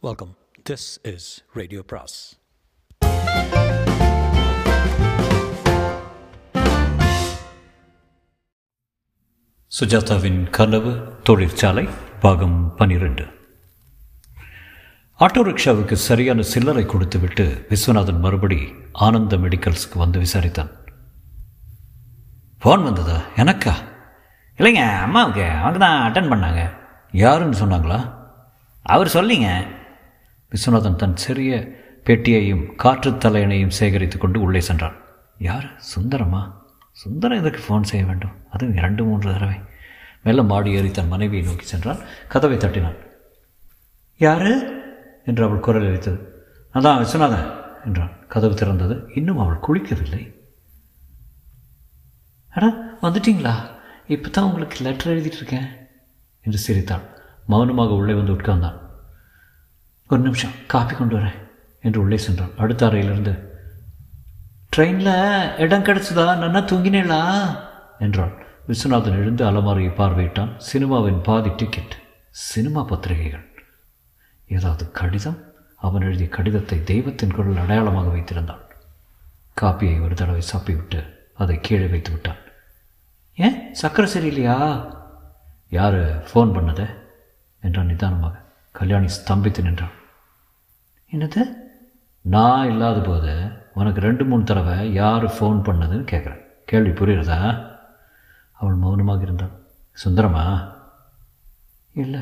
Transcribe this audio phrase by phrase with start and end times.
[0.00, 0.36] Welcome
[0.70, 2.36] this is radio பிராஸ்
[9.80, 10.92] சுஜாதாவின் கனவு
[11.22, 11.88] தொழிற்சாலை
[12.20, 13.24] பாகம் பனிரெண்டு.
[15.20, 20.70] ஆட்டோ ரிக்ஷாவுக்கு சரியான சில்லறை கொடுத்துவிட்டு விஸ்வநாதன் மறுபடி ஆனந்த மெடிக்கல்ஸ்க்கு வந்து விசாரித்தான்.
[22.62, 23.18] ஃபோன் வந்ததா?
[23.36, 23.74] எனக்கா?
[24.58, 26.72] இல்லைங்க அம்மாவுக்கு அவங்க தான் அட்டன் பண்ணாங்க.
[27.12, 28.16] யாருன்னு சொன்னாங்களா?
[28.82, 29.76] அவர் சொல்லிங்க.
[30.48, 31.68] விஸ்வநாதன் தன் சிறிய
[32.04, 34.96] பெட்டியையும் காற்று தலையணையும் சேகரித்து கொண்டு உள்ளே சென்றான்.
[35.38, 35.76] யார்?
[35.78, 36.66] சுந்தரமா?
[36.92, 38.30] சுந்தரம் எதற்கு ஃபோன் செய்ய வேண்டும்?
[38.50, 39.54] அதுவும் இரண்டு மூன்று தடவை.
[40.22, 41.98] மெல்ல மாடி ஏறி தன் மனைவியை நோக்கி சென்றான்.
[42.28, 42.96] கதவை தட்டினான்.
[44.18, 44.46] யார்?
[45.24, 48.26] என்று அவள் குரல் அளித்தது அதான் விஸ்வநாதன் என்றான்.
[48.28, 49.16] கதவு திறந்தது.
[49.16, 50.34] இன்னும் அவள் குளிக்கவில்லை.
[52.48, 53.54] அடா வந்துட்டீங்களா?
[54.06, 55.66] இப்போ தான் உங்களுக்கு லெட்டர் எழுதிட்டு இருக்கேன்
[56.40, 57.00] என்று சிரித்தாள்.
[57.46, 58.86] மௌனமாக உள்ளே வந்து உட்கார்ந்தான்.
[60.08, 61.48] ஒரு நிமிஷம் காப்பி கொண்டு வரேன்
[61.82, 62.50] என்று உள்ளே சென்றான்.
[62.56, 63.46] அடுத்த அறையிலிருந்து
[64.76, 66.26] ட்ரெயினில் இடம் கிடச்சதா?
[66.40, 67.56] நன்னா தூங்கினேளா?
[67.98, 68.46] என்றாள்.
[68.68, 70.60] விஸ்வநாதன் எழுந்து அலமாரியை பார்வையிட்டான்.
[70.72, 71.96] சினிமாவின் பாதி டிக்கெட்
[72.30, 73.46] சினிமா பத்திரிகைகள்.
[74.48, 75.38] ஏதாவது கடிதம்?
[75.76, 78.60] அவன் எழுதிய கடிதத்தை தெய்வத்தின் குரல் அடையாளமாக வைத்திருந்தான்.
[79.60, 82.36] காப்பியை ஒரு தடவை சாப்பிவிட்டு அதை கீழே வைத்து விட்டான்.
[83.34, 83.74] ஏன்?
[83.82, 84.90] சக்கரை சரியில்லையா?
[85.68, 86.24] யார்?
[86.24, 86.94] ஃபோன் பண்ணது?
[87.60, 88.46] என்றான் நிதானமாக.
[88.72, 89.96] கல்யாணி ஸ்தம்பித்து நின்றான்.
[91.12, 91.42] என்னது?
[92.20, 97.66] நான் இல்லாத போது உனக்கு ரெண்டு மூணு தடவை யார் ஃபோன் பண்ணதுன்னு கேட்குறேன் கேள்வி புரியுறதா?
[98.52, 99.50] அவள் மௌனமாக இருந்தாள்.
[99.92, 100.74] சுந்தரமா?
[101.92, 102.20] இல்லை.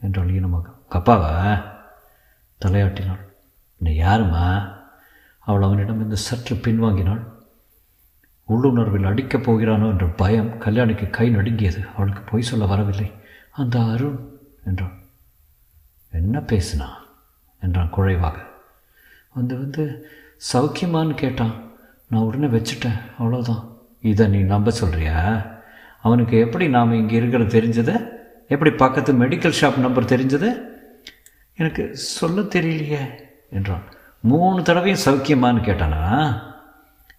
[0.00, 0.70] என்றாள் ஈனமாக.
[0.90, 1.62] கப்பாவா?
[2.64, 3.34] தலையாட்டினாள்.
[3.78, 4.76] என்ன யாருமா?
[5.38, 7.24] அவள் அவனிடம் இந்த சற்று பின்வாங்கினாள்.
[8.48, 11.84] உள்ளுணர்வில் அடிக்கப் போகிறானோ என்ற பயம் கல்யாணிக்கு கை நடுங்கியது.
[11.94, 13.12] அவளுக்கு பொய் சொல்ல வரவில்லை.
[13.50, 14.98] அந்த அருண் என்றான்
[16.12, 17.06] என்ன பேசினா?
[17.60, 18.36] என்றான் குறைவாக.
[19.34, 20.06] வந்து வந்து
[20.52, 21.54] சௌக்கியமான்னு கேட்டான்.
[22.08, 23.00] நான் உடனே வச்சுட்டேன்.
[23.18, 23.62] அவ்வளோதான்
[24.00, 25.46] இதை நீ நம்ப சொல்கிறியா
[26.00, 28.16] அவனுக்கு எப்படி நாம் இங்கே இருக்கிறது தெரிஞ்சது?
[28.48, 30.62] எப்படி பக்கத்து மெடிக்கல் ஷாப் நம்பர் தெரிஞ்சது?
[31.54, 33.10] எனக்கு சொல்ல தெரியலையே
[33.50, 33.82] என்றான்.
[34.20, 36.02] மூணு தடவையும் சௌக்கியமான்னு கேட்டானா?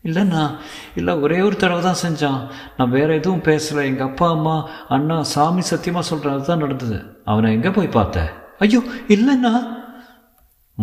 [0.04, 0.56] இல்லைண்ணா.
[0.96, 2.48] இல்லை ஒரே ஒரு தடவை தான் செஞ்சான்.
[2.78, 3.84] நான் வேறு எதுவும் பேசலை.
[3.84, 7.22] எங்கள் அப்பா அம்மா அண்ணா சாமி சத்தியமாக சொல்கிறேன் அதுதான் நடந்தது.
[7.26, 8.34] அவனை எங்கே போய் பார்த்த?
[8.60, 9.78] ஐயோ இல்லைண்ணா.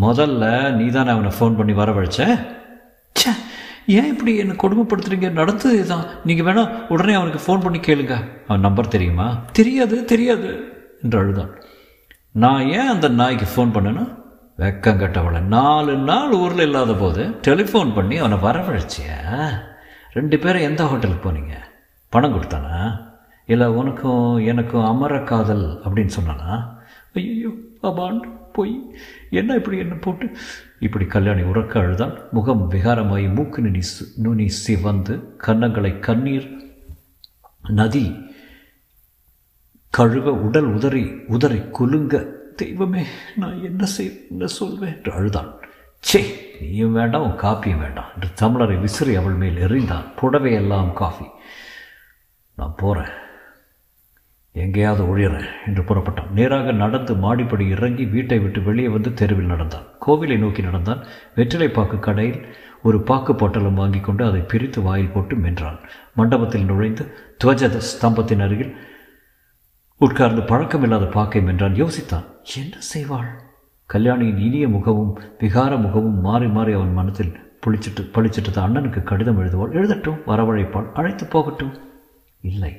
[0.00, 2.20] முதல்ல நீ தானே அவனை ஃபோன் பண்ணி வரவழைச்ச?
[3.18, 3.30] ச்சே
[3.86, 5.30] ஏன் இப்படி என்னை கொடுமைப்படுத்துறீங்க?
[5.30, 8.14] நடந்தது தான் நீங்கள் வேணால் உடனே அவனுக்கு ஃபோன் பண்ணி கேளுங்க.
[8.46, 9.26] அவன் நம்பர் தெரியுமா?
[9.52, 10.50] தெரியாது தெரியாது.
[11.02, 11.52] என்று அழுதான்.
[12.32, 14.10] நான் ஏன் அந்த நாய்க்கு ஃபோன் பண்ணணும்
[14.58, 19.18] வெக்கம் கட்டவளை நாலு நாள் ஊரில் இல்லாத போது டெலிஃபோன் பண்ணி அவனை வரவழைச்சியா?
[20.12, 21.56] ரெண்டு பேரும் எந்த ஹோட்டலுக்கு போனீங்க?
[22.08, 22.76] பணம் கொடுத்தானா?
[23.46, 26.52] இல்லை உனக்கும் எனக்கும் அமர காதல் அப்படின்னு சொன்னானா?
[27.12, 27.48] ஐயோ
[27.82, 28.20] அபான்
[28.52, 28.94] போய்.
[29.30, 30.36] என்ன இப்படி என்ன போட்டு?
[30.80, 36.74] இப்படி கல்யாணி உறக்க அழுதான் முகம் விகாரமாயி மூக்கு நுனி சு- நுனி சிவந்து கன்னங்களை கண்ணீர்
[37.68, 38.34] நதி
[39.90, 42.24] கழுவ உடல் உதறி உதறி குலுங்க
[42.56, 43.04] தெய்வமே
[43.36, 44.94] நான் என்ன செய் என்ன சொல்வேன்?
[44.94, 45.54] என்று அழுதான்.
[46.12, 46.24] ச்சே
[46.60, 50.04] நீயும் வேண்டாம் உன் காப்பியும் வேண்டாம் என்று தமிழரை விசிறி அவள் மேல் எறிந்தான்.
[50.20, 51.24] புடவையெல்லாம் காஃபி.
[52.56, 53.10] நான் போகிறேன்
[54.62, 56.30] எங்கேயாவது ஒழியறேன் என்று புறப்பட்டான்.
[56.30, 59.86] நேராக நடந்து மாடிப்படி இறங்கி வீட்டை விட்டு வெளியே வந்து தெருவில் நடந்தான்.
[60.06, 61.04] கோவிலை நோக்கி நடந்தான்.
[61.34, 62.46] வெற்றிலை பாக்கு கடையில்
[62.82, 65.78] ஒரு பாக்கு பொட்டலம் வாங்கி கொண்டு அதை பிரித்து வாயில் போட்டு மென்றான்.
[66.14, 67.14] மண்டபத்தில் நுழைந்து
[67.44, 68.76] துவஜ ஸ்தம்பத்தின் அருகில்
[69.96, 71.76] உட்கார்ந்து பழக்கமில்லாத பாக்கை மென்றான்.
[71.82, 73.28] யோசித்தான் என்ன செய்வாள்?
[73.86, 80.20] கல்யாணியின் இனிய முகமும் விகார முகமும் மாறி மாறி அவன் மனத்தில் புளிச்சிட்டு பளிச்சிட்டு அண்ணனுக்கு கடிதம் எழுதுவாள் எழுதட்டும்
[80.26, 81.74] வரவழைப்பாள் அழைத்து போகட்டும்.
[82.42, 82.72] இல்லை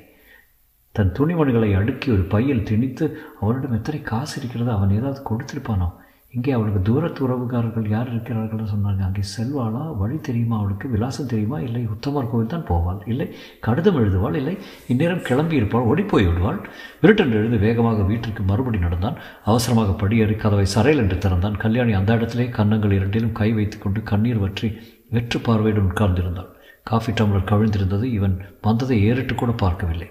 [0.94, 3.04] தன் துணிமணிகளை அடுக்கி ஒரு பையில் திணித்து
[3.40, 5.88] அவனிடம் எத்தனை காசு இருக்கிறது அவன் ஏதாவது கொடுத்திருப்பானோ?
[6.36, 9.82] இங்கே அவளுக்கு தூரத்து உறவுகாரர்கள் யார் இருக்கிறார்கள் சொன்னாங்க அங்கே செல்வாளா?
[10.00, 10.56] வழி தெரியுமா?
[10.60, 11.58] அவளுக்கு விலாசம் தெரியுமா?
[11.66, 12.98] இல்லை உத்தமர் கோவில் தான் போவாள்.
[13.12, 13.26] இல்லை
[13.66, 14.36] கடிதம் எழுதுவாள்.
[14.40, 14.54] இல்லை
[14.94, 15.88] இந்நேரம் கிளம்பி இருப்பாள்.
[15.92, 16.60] ஓடிப்போய் விடுவாள்.
[17.02, 19.16] விருட்டென்று எழுந்து வேகமாக வீட்டிற்கு மறுபடி நடந்தான்.
[19.44, 21.58] அவசரமாக படியேறி கதவை சரையில் என்று திறந்தான்.
[21.64, 24.70] கல்யாணி அந்த இடத்திலே கன்னங்கள் இரண்டிலும் கை வைத்துக்கொண்டு கண்ணீர் வற்றி
[25.16, 26.52] வெற்று பார்வையுடன் உட்கார்ந்திருந்தாள்.
[26.82, 28.06] காஃபி டம்ளர் கவிழ்ந்திருந்தது.
[28.18, 28.36] இவன்
[28.68, 30.10] வந்ததை ஏறிட்டு கூட பார்க்கவில்லை.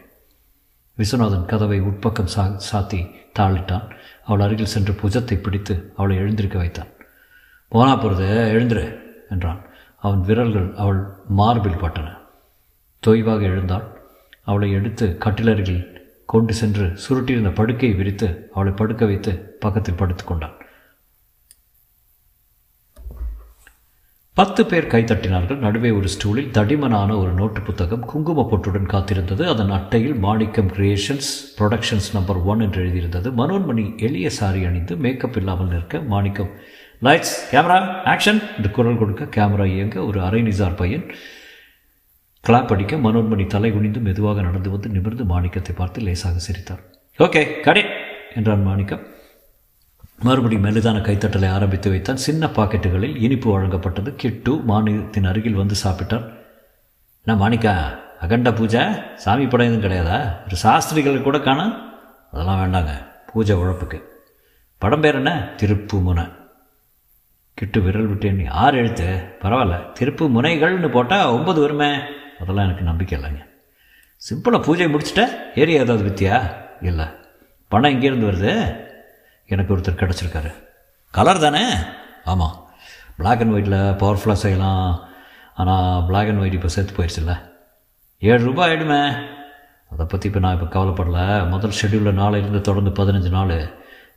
[0.98, 3.92] விஸ்வநாதன் கதவை உட்பக்கம் சா சாத்தி தாளிட்டான்.
[4.26, 6.88] அவள் அருகில் சென்று புஜத்தை பிடித்து அவளை எழுந்திருக்க வைத்தான்.
[7.68, 9.00] போனா போகிறது எழுந்துரு
[9.30, 9.62] என்றான்.
[9.98, 12.18] அவன் விரல்கள் அவள் மார்பில் பட்டன.
[13.08, 14.02] தொய்வாக எழுந்தாள்.
[14.44, 20.57] அவளை எடுத்து கட்டிலருகில் கொண்டு சென்று சுருட்டியிருந்த படுக்கையை விரித்து அவளை படுக்க வைத்து பக்கத்தில் படுத்துக் கொண்டான்.
[24.38, 29.44] பத்து பேர் கைத்தட்டினார்கள் நடுவே ஒரு ஸ்டூலில் தடிமனான ஒரு நோட்டு புத்தகம் குங்கும பொட்டுடன் காத்திருந்தது.
[29.54, 31.30] அதன் அட்டையில் Manickam creations
[31.60, 33.32] productions number one என்று எழுதியிருந்தது.
[33.40, 36.52] மனோன்மணி எளிய சாரி அணிந்து மேக்கப் இல்லாமல் நிற்க மாணிக்கம்
[37.08, 37.80] லைட்ஸ் கேமரா
[38.14, 41.06] ஆக்ஷன் என்று குரல் கொடுக்க கேமரா இயங்க ஒரு அரை நிசார் பையன்
[42.44, 46.84] கிளாப் அடிக்க மனோன்மணி தலை குனிந்து மெதுவாக நடந்து வந்து நிமிர்ந்து மாணிக்கத்தை பார்த்து லேசாக சிரித்தார்.
[47.20, 47.86] ஓகே கடை
[48.36, 49.06] என்றான் மாணிக்கம்.
[50.24, 52.16] மறுபடி மெல்லுதான கைத்தட்டலை ஆரம்பித்து வைத்தான்.
[52.16, 54.16] சின்ன பாக்கெட்டுகளில் இனிப்பு வழங்கப்பட்டது.
[54.16, 56.34] கிட்டு மாநிலத்தின் அருகில் வந்து சாப்பிட்டார்.
[57.24, 58.86] என்ன மாணிக்கா அகண்ட பூஜை?
[59.16, 60.46] சாமி படம் எதுவும் கிடையாதா?
[60.46, 61.94] ஒரு சாஸ்திரிகள் கூட காணோம்
[62.32, 62.90] அதெல்லாம் வேண்டாங்க
[63.34, 64.02] பூஜை உழப்புக்கு.
[64.78, 65.50] படம் பேர் என்ன?
[65.58, 66.24] திருப்பு முனை
[67.54, 69.38] கிட்டு விரல் விட்டேன் ஆறு எழுத்து?
[69.42, 72.00] பரவாயில்ல திருப்பு முனைகள்னு போட்டால் ஒன்பது வருமே.
[72.40, 73.46] அதெல்லாம் எனக்கு நம்பிக்கை இல்லைங்க.
[74.18, 76.56] சிம்பிளாக பூஜை முடிச்சுட்டேன் ஏரியா ஏதாவது வித்தியா?
[76.82, 77.06] இல்லை.
[77.68, 78.86] பணம் எங்கேருந்து வருது?
[79.54, 80.52] எனக்கு ஒருத்தர் கிடச்சிருக்காரு.
[81.14, 81.66] கலர் தானே?
[82.32, 82.56] ஆமாம்
[83.20, 84.88] பிளாக் அண்ட் ஒயிட்டில் பவர்ஃபுல்லாக செய்யலாம்.
[85.62, 87.34] ஆனால் பிளாக் அண்ட் ஒயிட் இப்போ செத்து போயிடுச்சுல்ல
[88.30, 89.02] ஏழு ரூபாய் ஆகிடுமே
[89.92, 91.20] அதை பற்றி இப்போ நான் இப்போ கவலைப்படல.
[91.50, 93.58] முதல் ஷெட்யூலில் நாளையிலேருந்து தொடர்ந்து பதினஞ்சு நாள்.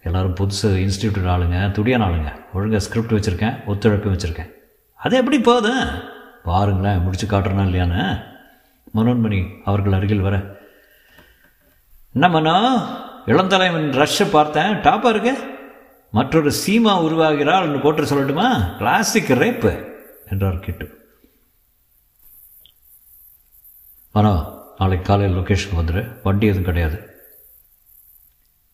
[0.03, 2.31] எல்லோரும் புதுசு இன்ஸ்டியூட் ஆளுங்க துடியான ஆளுங்க.
[2.55, 4.51] ஒழுங்காக ஸ்கிரிப்ட் வச்சுருக்கேன் ஒத்துழைப்பும் வச்சுருக்கேன்.
[5.01, 5.85] அது எப்படி போதும்
[6.49, 8.03] பாருங்களேன் முடிச்சு காட்டுறனா இல்லையான்னு.
[8.97, 10.37] மனோன்மணி அவர்கள் அருகில் வர.
[12.13, 12.57] என்ன மனோ?
[13.27, 14.65] இளந்தலைவன் ரஷ்ஷை பார்த்தேன்.
[14.65, 15.59] டாப்பாக இருக்கு.
[16.11, 18.77] மற்றொரு சீமா உருவாகிறாள்னு போட்டு சொல்லட்டுமா?
[18.77, 19.85] கிளாசிக் ரேப்பு
[20.31, 20.99] என்றார் கிட்டு.
[24.13, 27.09] மனோ நாளைக்கு காலையில் லொக்கேஷன் வந்துடு வண்டி எதுவும் கிடையாது.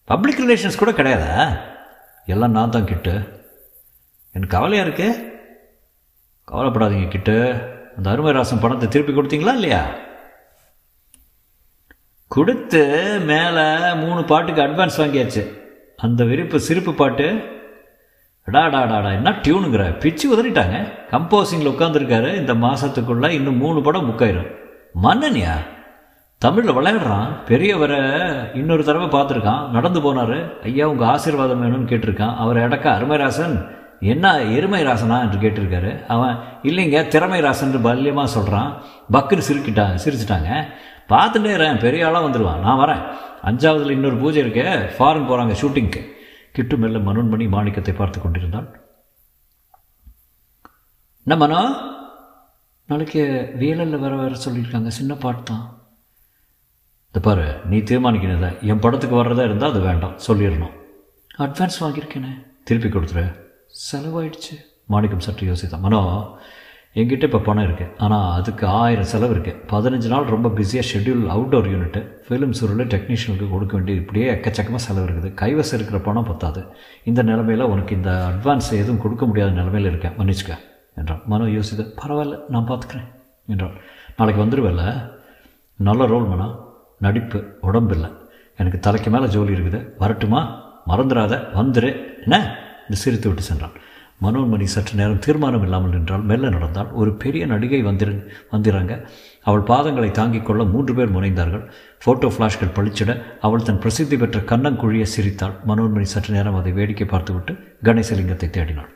[0.04, 1.60] பப்ளிக் ரிலேஷன்ஸ் கூட கிடையாதா?
[2.26, 3.44] எல்லாம் நான் தான் கிட்டு.
[4.32, 5.34] எனக்கு கவலையாக இருக்கு?
[6.52, 7.54] கவலைப்படாதீங்க கிட்டு.
[7.96, 9.96] அந்த அருமை ராசன் பணத்தை திருப்பி கொடுத்தீங்களா இல்லையா?
[12.28, 12.82] கொடுத்து
[13.26, 15.46] மேலே மூணு பாட்டுக்கு அட்வான்ஸ் வாங்கியாச்சு.
[15.96, 17.54] அந்த விருப்பு சிரிப்பு பாட்டு
[18.52, 20.92] டாடாடாடா என்ன டியூனுங்கிற பிச்சு உதறிட்டாங்க.
[21.10, 24.50] கம்போசிங்கில் உட்காந்துருக்காரு இந்த மாதத்துக்குள்ளே இன்னும் மூணு படம் புக் ஆயிரும்.
[25.02, 25.54] மன்னனியா?
[26.38, 27.28] தமிழில் விளையாடுறான்.
[27.46, 28.00] பெரியவரை
[28.56, 29.68] இன்னொரு தடவை பார்த்துருக்கான்.
[29.68, 30.62] நடந்து போனார்.
[30.62, 32.36] ஐயா உங்கள் ஆசீர்வாதம் வேணும்னு கேட்டிருக்கான்.
[32.36, 33.66] அவர் இடக்கா அருமைராசன்
[34.00, 36.06] என்ன எருமை ராசனா என்று கேட்டிருக்காரு.
[36.06, 38.82] அவன் இல்லைங்க திறமை ராசன் பல்யமாக சொல்கிறான்
[39.12, 40.66] பக்குன்னு சிரிக்கிட்டாங்க சிரிச்சிட்டாங்க.
[41.08, 43.16] பார்த்துட்டே இருக்கேன் பெரிய ஆளாக வந்துடுவான் நான் வரேன்.
[43.46, 44.62] அஞ்சாவதுல இன்னொரு பூஜை இருக்கு.
[44.98, 46.14] ஃபாரின் போகிறாங்க ஷூட்டிங்க்கு
[46.52, 48.84] கிட்டு மெல்ல மனோன்மணி மாணிக்கத்தை பார்த்து கொண்டிருந்தாள்
[51.24, 51.80] என்ன மனோ?
[52.86, 54.86] நாளைக்கு வேலல்ல வர வர சொல்லியிருக்காங்க.
[54.86, 55.82] சின்ன பாட்டு தான்.
[57.06, 58.62] இந்த பாரு நீ தீர்மானிக்கிறத.
[58.62, 60.18] என் படத்துக்கு வர்றதா இருந்தால் அது வேண்டாம்.
[60.26, 60.72] சொல்லிடணும்.
[61.38, 62.46] அட்வான்ஸ் வாங்கியிருக்கேனே.
[62.64, 63.40] திருப்பி கொடுத்துரு.
[63.92, 64.54] செலவாயிடுச்சு.
[64.86, 65.80] மாணிக்கம் சற்று யோசித்தான்.
[65.80, 66.28] மனோ
[66.98, 71.68] என்கிட்ட இப்போ பணம் இருக்குது ஆனால் அதுக்கு ஆயிரம் செலவு இருக்குது பதினஞ்சு நாள் ரொம்ப பிஸியாக ஷெட்யூல் அவுட்டோர்
[71.72, 75.30] யூனிட்டு ஃபிலிம் சுருள் டெக்னீஷியனுக்கு கொடுக்க வேண்டிய இப்படியே எக்கச்சக்கமாக செலவு இருக்குது.
[75.34, 76.66] கைவசம் இருக்கிற பணம் பத்தாது.
[77.04, 80.16] இந்த நிலமையில் உனக்கு இந்த அட்வான்ஸ் எதுவும் கொடுக்க முடியாத நிலமையில் இருக்கேன்.
[80.18, 80.56] மன்னிச்சுக்க.
[80.96, 81.22] என்றான்.
[81.26, 83.08] மனோ யோசித்து பரவாயில்ல நான் பார்த்துக்கிறேன்.
[83.46, 83.76] என்றான்.
[84.16, 85.10] நாளைக்கு வந்துடுவேல
[85.76, 86.58] நல்ல ரோல் மனா
[86.98, 88.10] நடிப்பு உடம்பு இல்லை.
[88.56, 89.80] எனக்கு தலைக்கு மேலே ஜோலி இருக்குது.
[89.98, 90.42] வரட்டுமா?
[90.88, 91.34] மறந்துடாத.
[91.54, 91.90] வந்துடு
[92.22, 92.36] என்ன?
[92.80, 93.76] இந்த சிரித்து விட்டு சென்றான்.
[94.24, 98.12] மனோன்மணி சற்று நேரம் தீர்மானம் இல்லாமல் நின்றால் மெல்ல நடந்தால் ஒரு பெரிய நடிகை வந்திரு
[98.52, 98.92] வந்திறாங்க.
[99.48, 101.64] அவள் பாதங்களை தாங்கிக் கொள்ள மூன்று பேர் முனைந்தார்கள்.
[102.02, 103.10] ஃபோட்டோ ஃப்ளாஷ்கள் பளிச்சிட
[103.40, 105.56] அவள் தன் பிரசித்தி பெற்ற கண்ணங்குழியை சிரித்தாள்.
[105.68, 107.54] மனோன்மணி சற்று நேரம் அதை வேடிக்கை பார்த்துவிட்டு
[107.88, 108.90] கணேசலிங்கத்தை தேடினாள்.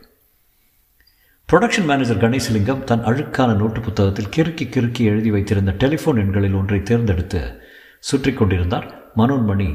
[1.48, 7.40] புரொடக்ஷன் மேனேஜர் கணேசலிங்கம் தன் அழுக்கான நோட்டு புத்தகத்தில் கிறுக்கி கிறுக்கி எழுதி வைத்திருந்த டெலிஃபோன் எண்களில் ஒன்றை தேர்ந்தெடுத்து
[8.10, 9.68] சுற்றி கொண்டிருந்தார் மனோன்மணி.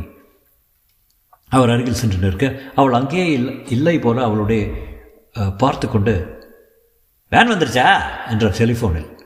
[1.51, 2.45] அவர் அருகில் சென்று நிற்க
[2.79, 4.61] அவள் அங்கேயே இல்லை இல்லை போல அவளுடைய
[5.57, 6.13] பார்த்து கொண்டு
[7.29, 7.99] வேன் வந்துருச்சா?
[8.29, 9.19] என்ற டெலிஃபோனில்.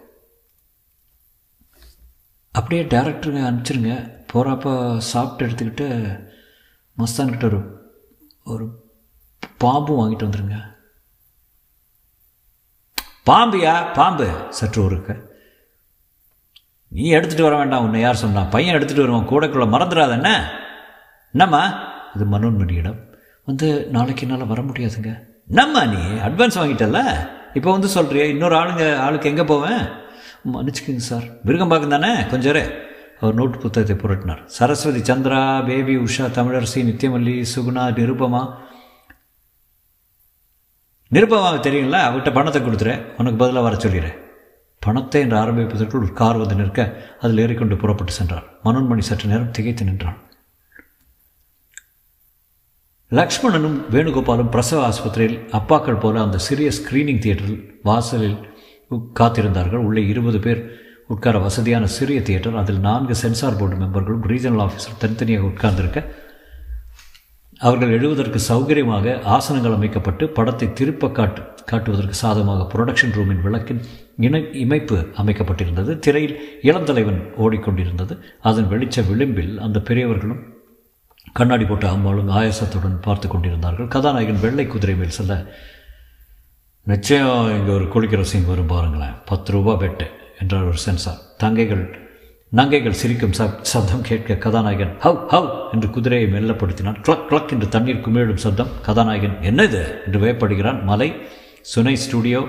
[2.52, 4.18] அப்படியே டேரக்டருங்க அனுப்பிச்சிருங்க.
[4.34, 6.20] போகிறப்ப சாப்பிட்டு எடுத்துக்கிட்டு
[6.98, 7.60] மஸ்தான்கிட்ட ஒரு
[8.44, 8.92] ஒரு
[9.58, 10.78] பாம்பும் வாங்கிட்டு வந்துருங்க.
[13.26, 13.94] பாம்பியா?
[13.94, 15.28] பாம்பு சற்று ஒருக்க
[16.88, 20.52] நீ எடுத்துகிட்டு வர வேண்டாம் உன்னை யார் சொன்னான் பையன் எடுத்துகிட்டு வருவான் கூடக்குள்ளே மறந்துடாத என்ன?
[21.32, 21.92] என்னம்மா?
[22.16, 23.18] இது மனோன்மணியிடம்.
[23.46, 25.29] வந்து நாளைக்கு என்னால் வர முடியாதுங்க.
[25.52, 27.00] என்னம்மா நீ அட்வான்ஸ் வாங்கிட்டல
[27.54, 29.82] இப்போ வந்து சொல்கிறிய இன்னொரு ஆளுங்க ஆளுக்கு எங்கே போவேன்?
[30.54, 31.24] மன்னிச்சுக்கோங்க சார்.
[31.46, 32.26] விருகம்பாக்கம் தானே?
[32.26, 32.60] கொஞ்சம்
[33.20, 34.46] அவர் நோட்டு புத்தகத்தை புரட்டினார்.
[34.46, 38.54] சரஸ்வதி சந்திரா பேபி உஷா தமிழரசி நித்யமல்லி சுகுணா நிருபமா.
[41.14, 44.18] நிருபமா தெரியுங்களா அவர்கிட்ட பணத்தை கொடுத்துறேன் உனக்கு பதிலாக வர சொல்லிடுறேன்
[44.80, 48.48] பணத்தை என்று ஆரம்பிப்பதற்குள் ஒரு கார் வந்து நிற்க அதில் ஏறிக்கொண்டு புறப்பட்டு சென்றார்.
[48.64, 50.20] மனோன்மணி சற்று நேரம் திகைத்து நின்றான்.
[53.12, 58.38] லக்ஷ்மணனும் வேணுகோபாலும் பிரசவ ஆஸ்பத்திரியில் அப்பாக்கள் போல அந்த சிறிய ஸ்கிரீனிங் தியேட்டரில் வாசலில்
[58.90, 59.76] உ- காத்திருந்தார்கள்.
[59.76, 65.46] உள்ளே இருபது பேர் உட்கார வசதியான சிறிய தியேட்டர் அதில் நான்கு சென்சார் போர்டு மெம்பர்களும் ரீஜனல் ஆஃபீஸர் தனித்தனியாக
[65.46, 66.16] உட்கார்ந்திருக்க
[67.58, 73.82] அவர்கள் எழுவதற்கு சௌகரியமாக ஆசனங்கள் அமைக்கப்பட்டு படத்தை திருப்ப காட்டு காட்டுவதற்கு சாதகமாக புரொடக்ஷன் ரூமின் விளக்கின்
[74.18, 76.00] இணை இமைப்பு அமைக்கப்பட்டிருந்தது.
[76.00, 78.20] திரையில் இளந்தலைவன் ஓடிக்கொண்டிருந்தது.
[78.42, 80.59] அதன் வெளிச்ச விளிம்பில் அந்த பெரியவர்களும்
[81.34, 83.88] கண்ணாடி போட்ட அம்மாளும் ஆயாசத்துடன் பார்த்து கொண்டிருந்தார்கள்.
[83.88, 85.34] கதாநாயகன் வெள்ளை குதிரை மேல் செல்ல
[86.84, 89.16] நிச்சயம் இங்கே ஒரு குளிக்கிற சீன் வரும் பாருங்களேன்.
[89.26, 90.06] பத்து ரூபா பெட்டு
[90.40, 91.84] என்றார் ஒரு சென்சார் தங்கைகள்
[92.52, 96.98] நங்கைகள் சிரிக்கும் சப் சப்தம் கேட்க கதாநாயகன் ஹவ் ஹவ் என்று குதிரையை மெல்லப்படுத்தினான்.
[97.02, 98.72] கிளக் கிளக் என்று தண்ணீர் குமிழும் சப்தம்.
[98.82, 101.10] கதாநாயகன் என்ன இது என்று வேப்படுகிறான் மலை
[101.76, 102.42] சுனை ஸ்டுடியோ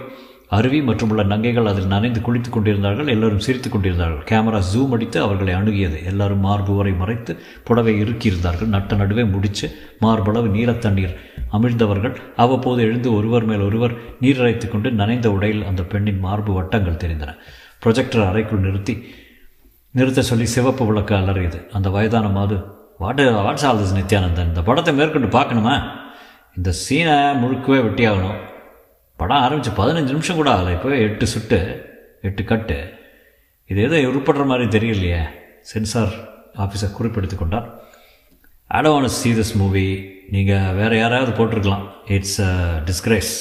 [0.56, 3.06] அருவி மற்றும் உள்ள நங்கைகள் அதில் நனைந்து குளித்துக் கொண்டிருந்தார்கள்.
[3.06, 4.24] எல்லோரும் சிரித்துக் கொண்டிருந்தார்கள்.
[4.30, 6.04] கேமரா ஜூம் அடித்து அவர்களை அணுகியது.
[6.04, 8.66] எல்லாரும் மார்பு வரை மறைத்து புடவை இறுக்கியிருந்தார்கள்.
[8.66, 11.14] நட்ட நடுவே முடிச்சு மார்பளவு நீலத்தண்ணீர்
[11.52, 12.16] அமிழ்ந்தவர்கள்.
[12.36, 17.34] அவ்வப்போது எழுந்து ஒருவர் மேல் ஒருவர் நீர் கொண்டு நனைந்த உடையில் அந்த பெண்ணின் மார்பு வட்டங்கள் தெரிந்தன.
[17.84, 19.04] ப்ரொஜெக்டர் அறைக்குள் நிறுத்தி
[19.90, 21.66] நிறுத்த சொல்லி சிவப்பு விளக்கு அலறியது.
[21.72, 22.64] அந்த வயதான மாது
[22.98, 25.80] what what's all this Nithyanandan இந்த படத்தை மேற்கொண்டு பார்க்கணுமா?
[26.56, 28.48] இந்த சீனை முழுக்கவே வெட்டியாகணும்.
[29.20, 30.72] படம் ஆரம்பித்து பதினஞ்சு நிமிஷம் கூட ஆகலை.
[30.76, 31.60] இப்போ எட்டு சுட்டு
[32.28, 32.78] எட்டு கட்டு.
[33.70, 35.22] இது எதோ உருப்படுற மாதிரி தெரியலையே.
[35.70, 36.14] சென்சார்
[36.64, 37.68] ஆஃபீஸர் குறிப்பிடுத்து கொண்டார்.
[38.76, 39.86] ஐ டோன்ட் வாண்ட் மூவி
[40.34, 41.84] நீங்கள் வேறு யாராவது போட்டிருக்கலாம்.
[42.16, 42.52] It's a
[42.88, 43.32] disgrace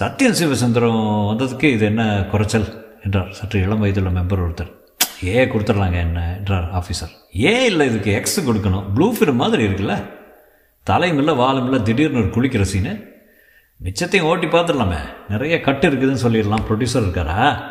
[0.00, 2.68] Sathyan Sivasundaram வந்ததுக்கு இது என்ன குறைச்சல்
[3.06, 3.30] என்றார்.
[3.38, 4.70] சற்று இளம் வயதுள்ள மெம்பர் ஒருத்தர்.
[5.30, 7.12] ஏ கொடுத்துடலாங்க என்ன என்றார் ஆஃபீஸர்
[7.44, 8.86] ஏ இல்லை இதுக்கு எக்ஸ் கொடுக்கணும்.
[8.94, 9.96] ப்ளூ ஃபிலிம் மாதிரி இருக்குல்ல.
[10.90, 12.92] தலையும் இல்லை வாலும் இல்லை திடீர்னு ஒரு குளிக்கிற சீனு
[13.82, 14.98] மிச்சத்தையும் ஓட்டி பார்த்துடலாமே.
[15.28, 16.64] நிறைய கட்டு இருக்குதுன்னு சொல்லிடலாம்.
[16.68, 17.70] ப்ரொடியூசர் இருக்காரா?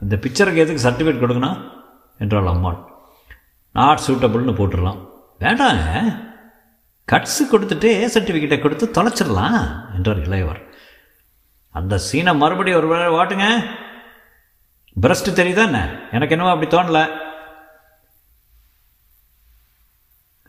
[0.00, 1.70] இந்த பிக்சருக்கு எதுக்கு சர்டிஃபிகேட் கொடுக்கணும்?
[2.18, 2.84] என்றாள் அம்மாள்.
[3.72, 5.08] நாட் சூட்டபுள்னு போட்டுடலாம்.
[5.40, 6.04] வேண்டாங்க.
[7.12, 10.68] கட்ஸு கொடுத்துட்டு ஏ சர்டிஃபிகேட்டை கொடுத்து தொலைச்சிடலாம் என்றார் இளையவர்.
[11.68, 13.64] அந்த சீனை மறுபடியும் ஒரு வேளை வாட்டுங்க.
[15.00, 16.08] பிரஸ்ட் தெரியுதா என்ன?
[16.12, 17.08] எனக்கு என்னவோ அப்படி தோணலை.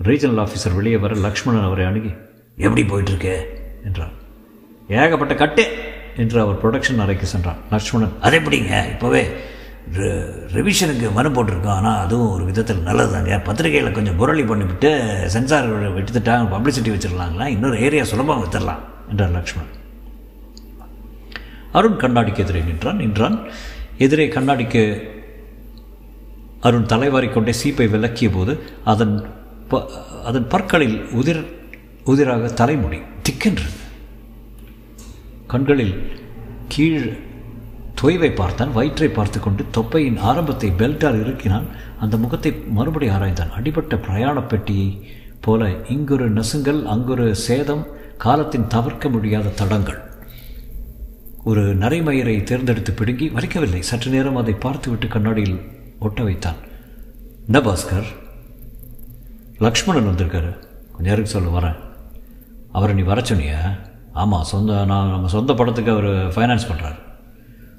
[0.03, 2.13] ரீஜனல் ஆஃபீஸர் வெளியே வர லக்ஷ்மணன் அவரை அணுகி
[2.55, 3.45] எப்படி போயிட்டுருக்கு
[3.83, 4.19] என்றார்.
[4.99, 5.63] ஏகப்பட்ட கட்டு
[6.21, 7.59] என்று அவர் ப்ரொடக்ஷன் அறைக்கு சென்றான்.
[7.73, 9.21] லக்ஷ்மணன் அதை எப்படிங்க இப்போவே
[10.55, 11.77] ரிவிஷனுக்கு மனு போட்டிருக்கோம்.
[11.79, 13.37] ஆனால் அதுவும் ஒரு விதத்தில் நல்லதுதாங்க.
[13.47, 14.89] பத்திரிகையில் கொஞ்சம் புரளி பண்ணிவிட்டு
[15.35, 18.81] சென்சார் விட்டுட்டாங்க பப்ளிசிட்டி வச்சிடலாங்களா இன்னொரு ஏரியா சுலபமாக வித்துடலாம்
[19.11, 19.77] என்றார் லக்ஷ்மணன்.
[21.77, 23.01] அருண் கண்ணாடிக்கு எதிரே நின்றான்.
[23.03, 23.37] நின்றான்.
[24.05, 24.83] எதிரே கண்ணாடிக்கு
[26.67, 28.53] அருண் தலைவாரிக்கொண்டே சீப்பை விளக்கிய போது
[28.93, 29.15] அதன்
[29.69, 29.79] ப
[30.29, 31.43] அதன் பற்களில் உதிர்
[32.11, 33.77] உதிராக தலைமுடி திக்கென்றது.
[35.53, 35.95] கண்களில்
[36.67, 37.07] கீழ்
[38.01, 38.71] தொய்வை பார்த்தான்.
[38.73, 41.67] வயிற்றை பார்த்து கொண்டு தொப்பையின் ஆரம்பத்தை பெல்ட்டால் இறுக்கினான்.
[41.99, 43.51] அந்த முகத்தை மறுபடி ஆராய்ந்தான்.
[43.57, 44.87] அடிபட்ட பிரயாண பெட்டியை
[45.39, 47.83] போல இங்கொரு நசுங்கல் அங்கொரு சேதம்
[48.17, 49.99] காலத்தின் தவிர்க்க முடியாத தடங்கள்.
[51.43, 53.79] ஒரு நரைமயிரை தேர்ந்தெடுத்து பிடுங்கி வலிக்கவில்லை.
[53.79, 55.61] சற்று நேரம் அதை பார்த்துவிட்டு கண்ணாடியில்
[55.99, 56.59] ஒட்ட வைத்தான்.
[57.45, 58.09] என்ன பாஸ்கர்?
[59.57, 60.51] லக்ஷ்மணன் வந்திருக்காரு.
[60.91, 61.79] கொஞ்ச நேரம் சொல்ல வரேன்.
[62.71, 63.61] அவரை நீ வர சொன்னியா?
[64.13, 66.99] ஆமாம் சொந்த நான் நம்ம சொந்த படத்துக்கு அவர் ஃபைனான்ஸ் பண்ணுறாரு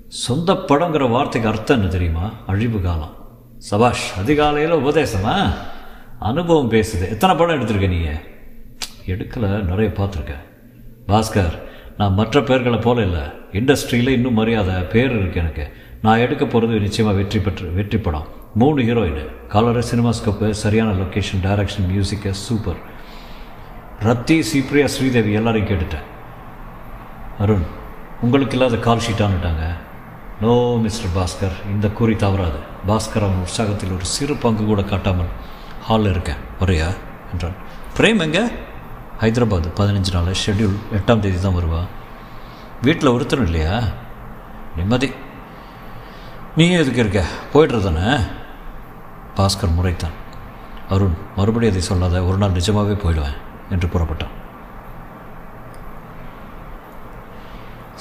[0.09, 2.31] சொந்த படங்கிற வார்த்தைக்கு அர்த்தம் என்ன தெரியுமா?
[2.47, 3.13] அழிவு காலம்.
[3.59, 5.35] சபாஷ் அதிகாலையில் உபதேசமா?
[6.19, 7.05] அனுபவம் பேசுது.
[7.09, 8.21] எத்தனை படம் எடுத்திருக்க நீங்கள்
[9.07, 10.45] எடுக்கலை நிறைய பார்த்துருக்கேன்
[11.07, 11.55] பாஸ்கர்
[11.97, 13.23] நான் மற்ற பேர்களை போல இல்லை.
[13.53, 15.67] இண்டஸ்ட்ரியில் இன்னும் மரியாதை பேர் இருக்கு எனக்கு.
[16.03, 18.29] நான் எடுக்க போகிறது நிச்சயமாக வெற்றி பெற்று வெற்றி படம்.
[18.55, 22.81] மூணு ஹீரோயின் கலரு சினிமாஸ்கோப்பு சரியான location direction music super
[24.09, 26.07] Rati சிப்ரியா Sridevi எல்லாரையும் கேட்டுட்டேன்.
[27.39, 27.65] அருண்
[28.21, 29.77] உங்களுக்கு இல்லாத கால் ஷீட்டானுட்டாங்க
[30.41, 32.59] நோ மிஸ்டர் பாஸ்கர் இந்த கூறி தவறாது.
[32.87, 35.27] பாஸ்கர் அவன் உற்சாகத்தில் ஒரு சிறு பங்கு கூட காட்டாமல்
[35.83, 36.35] ஹாலில் இருக்கேன்.
[36.61, 36.87] வரையா
[37.33, 37.55] என்றான்.
[37.97, 38.43] பிரேம் எங்கே?
[39.21, 40.35] ஹைதராபாத் பதினஞ்சு நாள்.
[40.47, 41.81] ஷெட்யூல் எட்டாம் தேதி தான் வருவா.
[42.83, 43.81] வீட்டில் ஒருத்தரும் இல்லையா?
[44.77, 45.13] நிம்மதி.
[46.57, 47.25] நீ எதுக்கு இருக்க?
[47.53, 48.21] போய்ட்டு தானே?
[49.37, 50.15] பாஸ்கர் முறைத்தான்.
[50.89, 52.25] அருண் மறுபடியும் அதை சொல்லாத.
[52.25, 53.37] ஒரு நாள் நிஜமாகவே போயிடுவேன்
[53.71, 54.41] என்று புறப்பட்டான்.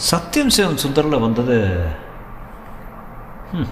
[0.09, 1.77] சத்தியம் சிவன் சுந்தரில் வந்தது
[3.53, 3.67] ம்.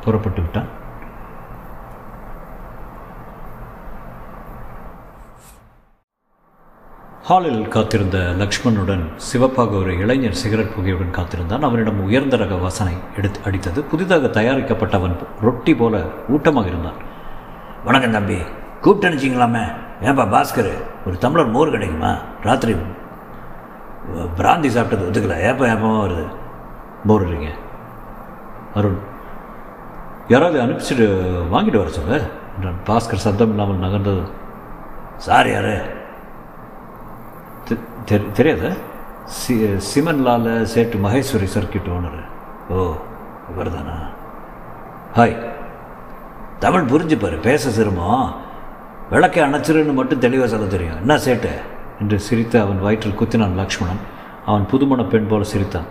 [0.00, 0.68] புறப்பட்டு விட்டான்.
[7.22, 11.62] ஹாலில் காத்திருந்த லக்ஷ்மணுடன் சிவப்பாக ஒரு இளைஞர் சிகரெட் புகையுடன் காத்திருந்தான்.
[11.62, 13.80] அவனிடம் உயர்ந்த ரக வாசனை எடுத்து அடித்தது.
[13.80, 16.98] புதிதாக தயாரிக்கப்பட்டவன் ரொட்டி போல ஊட்டமாக இருந்தான்.
[17.84, 18.38] வணக்கம் தம்பி
[18.80, 19.64] கூப்பிட்டு அனுப்பிச்சிங்களாமே
[20.00, 20.72] ஏன்பா பாஸ்கர்
[21.06, 22.16] ஒரு தமிழர் மோர் கிடைக்குமா?
[22.42, 22.76] ராத்திரி
[24.36, 25.40] பிராந்தி சாப்பிட்டது ஒத்துக்கல.
[25.40, 26.26] ஏப்பம் ஏப்பமாக வருது?
[27.06, 27.48] போடுறீங்க
[28.74, 28.98] அருண்
[30.28, 32.20] யாராவது அனுப்பிச்சிட்டு வாங்கிட்டு வர சொல்ல.
[32.60, 34.22] நான் பாஸ்கர் சத்தம் இல்லாமல் நகர்ந்தது.
[35.16, 35.96] சார் யார்?
[38.04, 38.76] தெ-
[39.24, 42.24] சி சிமன்லால் சேட்டு மகேஸ்வரி சர்க்கிட் ஓனர்.
[42.68, 42.94] ஓ
[43.52, 43.98] இவர் தானா
[45.14, 45.50] ஹாய்.
[46.58, 47.40] தமிழ் புரிஞ்சுப்பாரு.
[47.40, 48.34] பேச சிரமம்.
[49.10, 50.96] விளக்கை அணைச்சிருன்னு மட்டும் தெளிவாக சொல்ல தெரியும்.
[50.96, 51.48] என்ன சேட்டு?
[52.00, 54.00] என்று சிரித்து அவன் வயிற்றில் குத்தினான் லக்ஷ்மணன்.
[54.46, 55.86] அவன் புதுமண பெண் போல சிரித்தான்.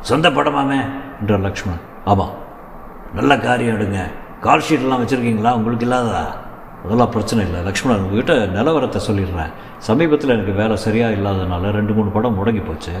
[0.00, 0.78] சொந்த படமாமே
[1.20, 1.82] என்றார் லக்ஷ்மணன்.
[2.04, 2.32] ஆமாம்
[3.14, 4.00] நல்ல காரியம் எடுங்க.
[4.40, 5.52] கால் ஷீட்லாம் வச்சுருக்கீங்களா?
[5.52, 6.24] உங்களுக்கு இல்லாததா?
[6.84, 7.60] அதெல்லாம் பிரச்சனை இல்லை.
[7.62, 9.52] லக்ஷ்மணன் உங்ககிட்ட நிலவரத்தை சொல்லிடுறேன்.
[9.78, 12.92] சமீபத்தில் எனக்கு வேலை சரியாக இல்லாதனால ரெண்டு மூணு படம் முடங்கி போச்சு.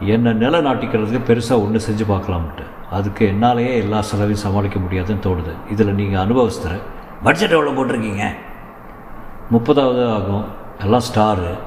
[0.00, 5.52] என்னை நிலநாட்டிக்கிறதுக்கு பெருசாக ஒன்று செஞ்சு பார்க்கலாம்ட்டு அதுக்கு என்னாலேயே எல்லா செலவையும் சமாளிக்க முடியாதுன்னு தோணுது.
[5.70, 6.76] இதில் நீங்கள் அனுபவஸ்தர்.
[7.22, 8.24] பட்ஜெட் எவ்வளோ போட்டிருக்கீங்க?
[9.52, 10.46] முப்பதாவது ஆகும்.
[10.80, 11.58] எல்லாம் ஸ்டாரு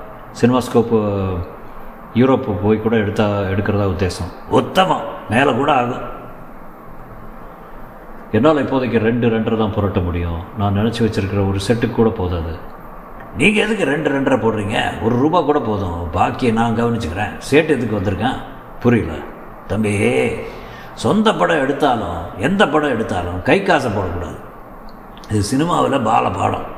[0.41, 0.99] சினிமாஸ்கோப்பு
[2.13, 4.31] யூரோப்பு போய் கூட எடுத்தா எடுக்கிறதா உத்தேசம்.
[4.49, 5.01] உத்தமம்.
[5.29, 6.17] மேலே கூட ஆகும்
[8.31, 10.41] என்னால் இப்போதைக்கு ரெண்டு ரெண்டரை தான் புரட்ட முடியும்.
[10.57, 12.57] நான் நினச்சி வச்சிருக்கிற ஒரு செட்டுக்கு கூட போதாது.
[13.37, 15.03] நீங்கள் எதுக்கு ரெண்டு ரெண்டரை போடுறீங்க?
[15.03, 16.09] ஒரு ரூபா கூட போதும்.
[16.13, 17.39] பாக்கியை நான் கவனிச்சுக்கிறேன்.
[17.51, 18.37] சேட்டு எதுக்கு வந்திருக்கேன்?
[18.79, 19.11] புரியல.
[19.67, 19.99] தம்பி
[20.93, 24.39] சொந்த படம் எடுத்தாலும் எந்த படம் எடுத்தாலும் கை காசை போடக்கூடாது.
[25.29, 26.77] இது சினிமாவில் பால பாடம்.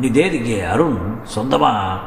[0.00, 1.98] தேதிக்கு அருண் சொந்தமாக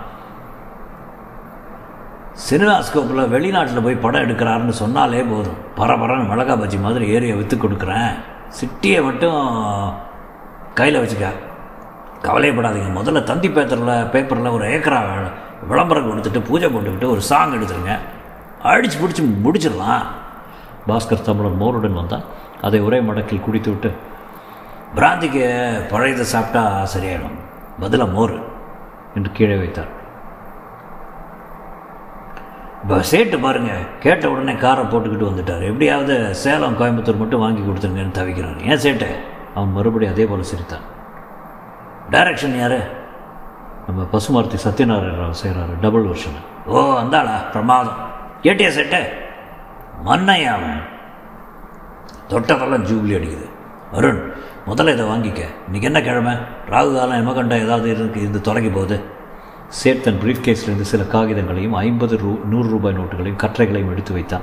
[2.49, 5.57] சினிமாஸ்கோப்பில் வெளிநாட்டில் போய் படம் எடுக்கிறாருன்னு சொன்னாலே போதும்.
[5.77, 8.13] பரபரன்னு மிளகா பஜ்ஜி மாதிரி ஏரியை விற்று கொடுக்குறேன்.
[8.49, 9.93] சிட்டியை மட்டும்
[10.73, 11.27] கையில் வச்சுக்க.
[12.21, 12.89] கவலையப்படாதீங்க.
[12.97, 15.01] முதல்ல தந்தி பேப்பரில் பேப்பரில் ஒரு ஏக்கரா
[15.67, 17.99] விளம்பரம் கொடுத்துட்டு பூஜை போட்டுக்கிட்டு ஒரு சாங் எடுத்துருங்க.
[18.61, 20.03] அடித்து பிடிச்சி முடிச்சிடலாம்.
[20.87, 22.23] பாஸ்கர் தமிழன் மோருடன் வந்தான்.
[22.61, 23.93] அதை ஒரே மடக்கில் குடித்து விட்டு
[24.95, 25.45] பிராந்திக்கு
[25.91, 27.43] பழையதை சாப்பிட்டா சரியாயிடும்.
[27.81, 28.35] பதில மோர்
[29.15, 29.91] என்று கீழே வைத்தார்.
[32.81, 35.63] இப்போ சேட்டு பாருங்க கேட்ட உடனே காரை போட்டுக்கிட்டு வந்துட்டார்.
[35.69, 39.09] எப்படியாவது சேலம் கோயம்புத்தூர் மட்டும் வாங்கி கொடுத்துருங்கன்னு தவிக்கிறான் ஏன் சேட்டு?
[39.55, 40.85] அவன் மறுபடியும் அதே போல் சிரித்தான்.
[42.11, 42.79] டைரக்ஷன் யாரு?
[43.87, 47.99] நம்ம பசுமார்த்தி சத்யநாராயண ராவ் செய்கிறாரு டபுள் வருஷன் ஓ அந்தாளா பிரமாதம்.
[48.43, 49.01] கேட்டியா சேட்டு?
[50.05, 50.81] மன்னையா அவன்
[52.29, 53.47] தொட்டதெல்லாம் ஜூபிலி அடிக்குது.
[53.91, 54.21] அருண்
[54.67, 55.47] முதல்ல இதை வாங்கிக்க.
[55.65, 56.33] இன்னைக்கு என்ன கிழமை?
[56.65, 59.03] ராகு காலம் எமகண்டம் ஏதாவது இருக்கு இருந்து தொடங்கி போகுது.
[59.67, 64.41] சேட் தன் பிரீஃப் கேஸ்லேருந்து சில காகிதங்களையும் ஐம்பது ரூ நூறு ரூபாய் நோட்டுகளையும் கற்றைகளையும் எடுத்து வைத்தான்.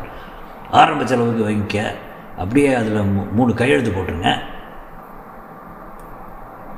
[0.70, 1.94] ஆரம்ப செலவுக்கு வாங்கிக்க.
[2.38, 3.02] அப்படியே அதில்
[3.32, 4.38] மூணு கையெழுத்து போட்டுருங்க.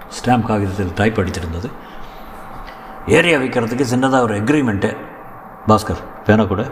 [0.09, 1.71] ஸ்டாம்ப் காகிதத்தில் டைப் அடித்திருந்தது.
[3.07, 4.97] ஏரியா வைக்கிறதுக்கு சின்னதாக ஒரு எக்ரிமெண்ட்டு
[5.69, 6.65] பாஸ்கர் பேனா கூட.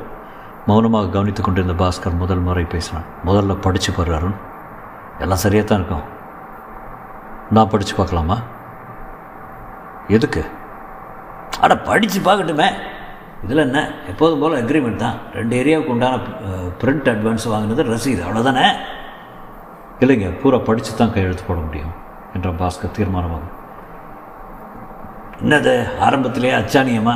[0.66, 3.04] மௌனமாக கவனித்து கொண்டிருந்த பாஸ்கர் முதல் முறை பேசினான்.
[3.26, 4.34] முதல்ல படித்து பாரு அருண்.
[5.18, 6.20] எல்லாம் சரியாக தான் இருக்கும்.
[7.50, 8.36] நான் படித்து பார்க்கலாமா?
[10.08, 10.42] எதுக்கு?
[11.60, 12.68] அட படித்து பார்க்கட்டுமே.
[13.44, 13.92] இதில் என்ன?
[14.10, 15.18] எப்போதும் போல் அக்ரிமெண்ட் தான்.
[15.32, 16.18] ரெண்டு ஏரியாவுக்கு உண்டான
[16.80, 18.22] பிரிண்ட் அட்வான்ஸ் வாங்கினது ரசீது.
[18.26, 18.66] அவ்வளோதானே
[20.02, 21.92] இல்லைங்க பூரா படித்து தான் கையெழுத்து போட முடியும்
[22.34, 23.60] என்ற பாஸ்கர் தீர்மானமாக
[25.42, 25.74] என்னது?
[26.06, 27.14] ஆரம்பத்திலேயே அச்சானியம்மா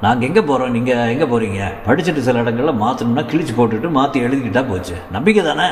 [0.00, 4.96] நாங்கள் எங்கே போகிறோம் நீங்கள் எங்கே போகிறீங்க படிச்சுட்டு சில இடங்களில் மாற்றணும்னா கிழிச்சு போட்டுட்டு மாற்றி எழுதிக்கிட்டா போச்சு.
[5.10, 5.68] நம்பிக்கை தானே?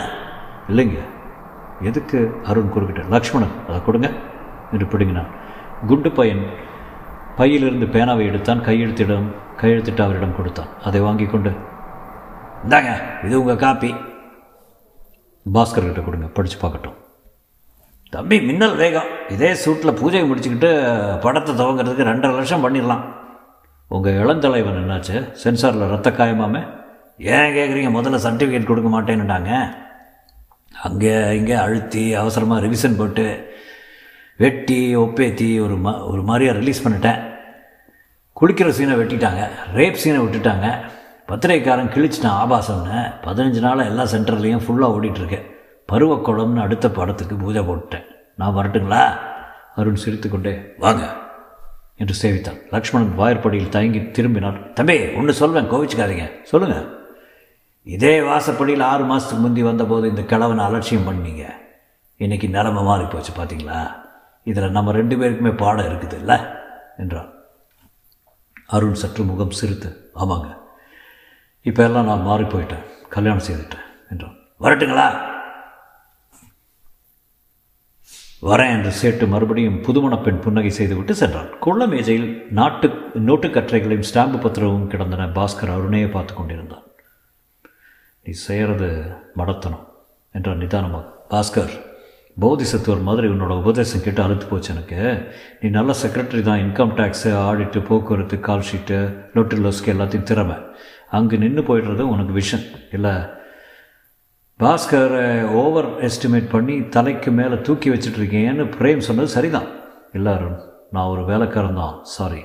[0.69, 1.01] இல்லைங்க.
[1.91, 2.19] எதுக்கு
[2.51, 4.09] அருண் குறுக்கிட்டார் லக்ஷ்மணன் அதை கொடுங்க.
[4.73, 5.31] என்று பிடுங்கினான்
[5.89, 6.45] குண்டு பையன்
[7.39, 9.29] பையிலிருந்து பேனாவை எடுத்தான் கையெழுத்திடம்
[9.61, 10.71] கையெழுத்திட்டு அவரிடம் கொடுத்தான்.
[10.89, 11.53] அதை வாங்கி கொண்டு
[12.65, 12.93] இந்தாங்க
[13.27, 13.91] இது உங்கள் காப்பி.
[15.55, 16.99] பாஸ்கர்கிட்ட கொடுங்க படித்து பார்க்கட்டும்.
[18.15, 19.11] தம்பி மின்னல் வேகம்.
[19.29, 20.71] இதே சூட்டில் பூஜையை முடிச்சுக்கிட்டு
[21.25, 23.05] படத்தை துவங்கிறதுக்கு ரெண்டரை லட்சம் பண்ணிடலாம்.
[23.95, 25.17] உங்கள் இளந்தலைவன் என்னாச்சு?
[25.45, 26.63] சென்சாரில் ரத்த காயமாமே?
[27.35, 29.51] ஏன் கேட்குறீங்க முதல்ல சர்டிஃபிகேட் கொடுக்க மாட்டேன்னுட்டாங்க.
[30.87, 33.27] அங்கே இங்கே அழுத்தி அவசரமாக ரிவிஷன் போட்டு
[34.43, 37.21] வெட்டி ஒப்பேத்தி ஒரு ம ஒரு மாதிரியாக ரிலீஸ் பண்ணிட்டேன்.
[38.41, 39.43] குளிக்கிற சீனை வெட்டிட்டாங்க.
[39.75, 40.69] ரேப் சீனை விட்டுட்டாங்க.
[41.29, 42.99] பத்திரிகைக்காரன் கிழிச்சிட்டான் ஆபாசம்னு.
[43.27, 45.47] பதினஞ்சு நாளாக எல்லா சென்டர்லேயும் ஃபுல்லாக ஓடிட்டுருக்கேன்
[45.93, 48.07] பருவக்குளம்னு அடுத்த படத்துக்கு பூஜை போட்டுட்டேன்.
[48.41, 49.03] நான் வரட்டுங்களா?
[49.77, 51.05] அருண் சிரித்துக்கொண்டே வாங்க
[51.97, 52.59] என்று சேவித்தான்.
[52.71, 56.27] லக்ஷ்மணன் வாயற்படியில் தயங்கி திரும்பினார் தம்பி ஒன்று சொல்வேன் கோவிச்சுக்காதீங்க.
[56.53, 56.87] சொல்லுங்கள்
[57.87, 61.45] இதே வாசப்படியில் ஆறு மாதத்துக்கு முந்தி வந்தபோது இந்த கிழவனை அலட்சியம் பண்ணீங்க.
[62.25, 63.81] இன்னைக்கு நிலமை மாறி போச்சு பார்த்தீங்களா
[64.51, 66.37] இதில் நம்ம ரெண்டு பேருக்குமே பாடம் இருக்குது இல்லை
[67.03, 67.31] என்றான்.
[68.77, 69.91] அருண் சற்று முகம் சிரித்து
[70.23, 70.49] ஆமாங்க.
[71.71, 72.87] இப்போ எல்லாம் நான் மாறி போயிட்டேன்.
[73.15, 74.37] கல்யாணம் செய்துட்டேன் என்றான்.
[74.65, 75.07] வரட்டுங்களா?
[78.51, 81.53] வரேன் என்று சேட்டு மறுபடியும் புதுமண பெண் புன்னகை செய்துவிட்டு சென்றான்.
[81.67, 82.27] குள்ள மேஜையில்
[82.59, 82.89] நாட்டு
[83.29, 86.84] நோட்டுக்கற்றைகளையும் ஸ்டாம்பு பத்திரமும் கிடந்தன பாஸ்கர் அருணையை பார்த்து கொண்டிருந்தான்.
[88.27, 88.89] நீ செய்கிறது
[89.39, 89.85] மடத்தனம்
[90.35, 91.75] என்றார் நிதானமாக பாஸ்கர்
[92.43, 95.01] போதிசத்துவர் மாதிரி உன்னோட உபதேசம் கேட்டு அழுத்து போச்சு எனக்கு.
[95.61, 98.99] நீ நல்ல செக்ரட்டரி தான் இன்கம் டேக்ஸு ஆடிட்டு போக்குவரத்து கால் ஷீட்டு
[99.35, 100.57] லொட்டு லோஸ்க்கு எல்லாத்தையும் திறமை.
[101.19, 103.15] அங்கே நின்று போயிடுறது உனக்கு விஷன் இல்லை
[104.61, 105.29] பாஸ்கரை
[105.63, 109.69] ஓவர் எஸ்டிமேட் பண்ணி தலைக்கு மேலே தூக்கி வச்சுட்ருக்கேன்னு பிரேம் சொன்னது சரிதான்.
[110.19, 110.61] இல்லை அருண்
[110.95, 112.43] நான் ஒரு வேலைக்காரன் தான் சாரி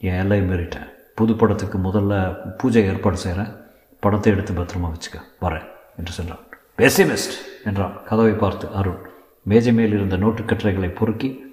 [0.00, 0.88] என் எல்லையும் மீறிட்டேன்.
[1.18, 2.14] புது படத்துக்கு முதல்ல
[2.60, 3.52] பூஜை ஏற்பாடு செய்கிறேன்
[4.00, 5.22] படத்தை எடுத்து பத்திரமா வச்சுக்க.
[5.40, 6.38] வரேன் என்று சொன்னான்.
[6.78, 8.04] பெசிமிஸ்ட் என்றான்.
[8.04, 9.06] கதவை பார்த்து அருண்.
[9.42, 11.46] மேஜை மேல் இருந்த நோட்டு நோட்டுக்கற்றைகளை பொறுக்கி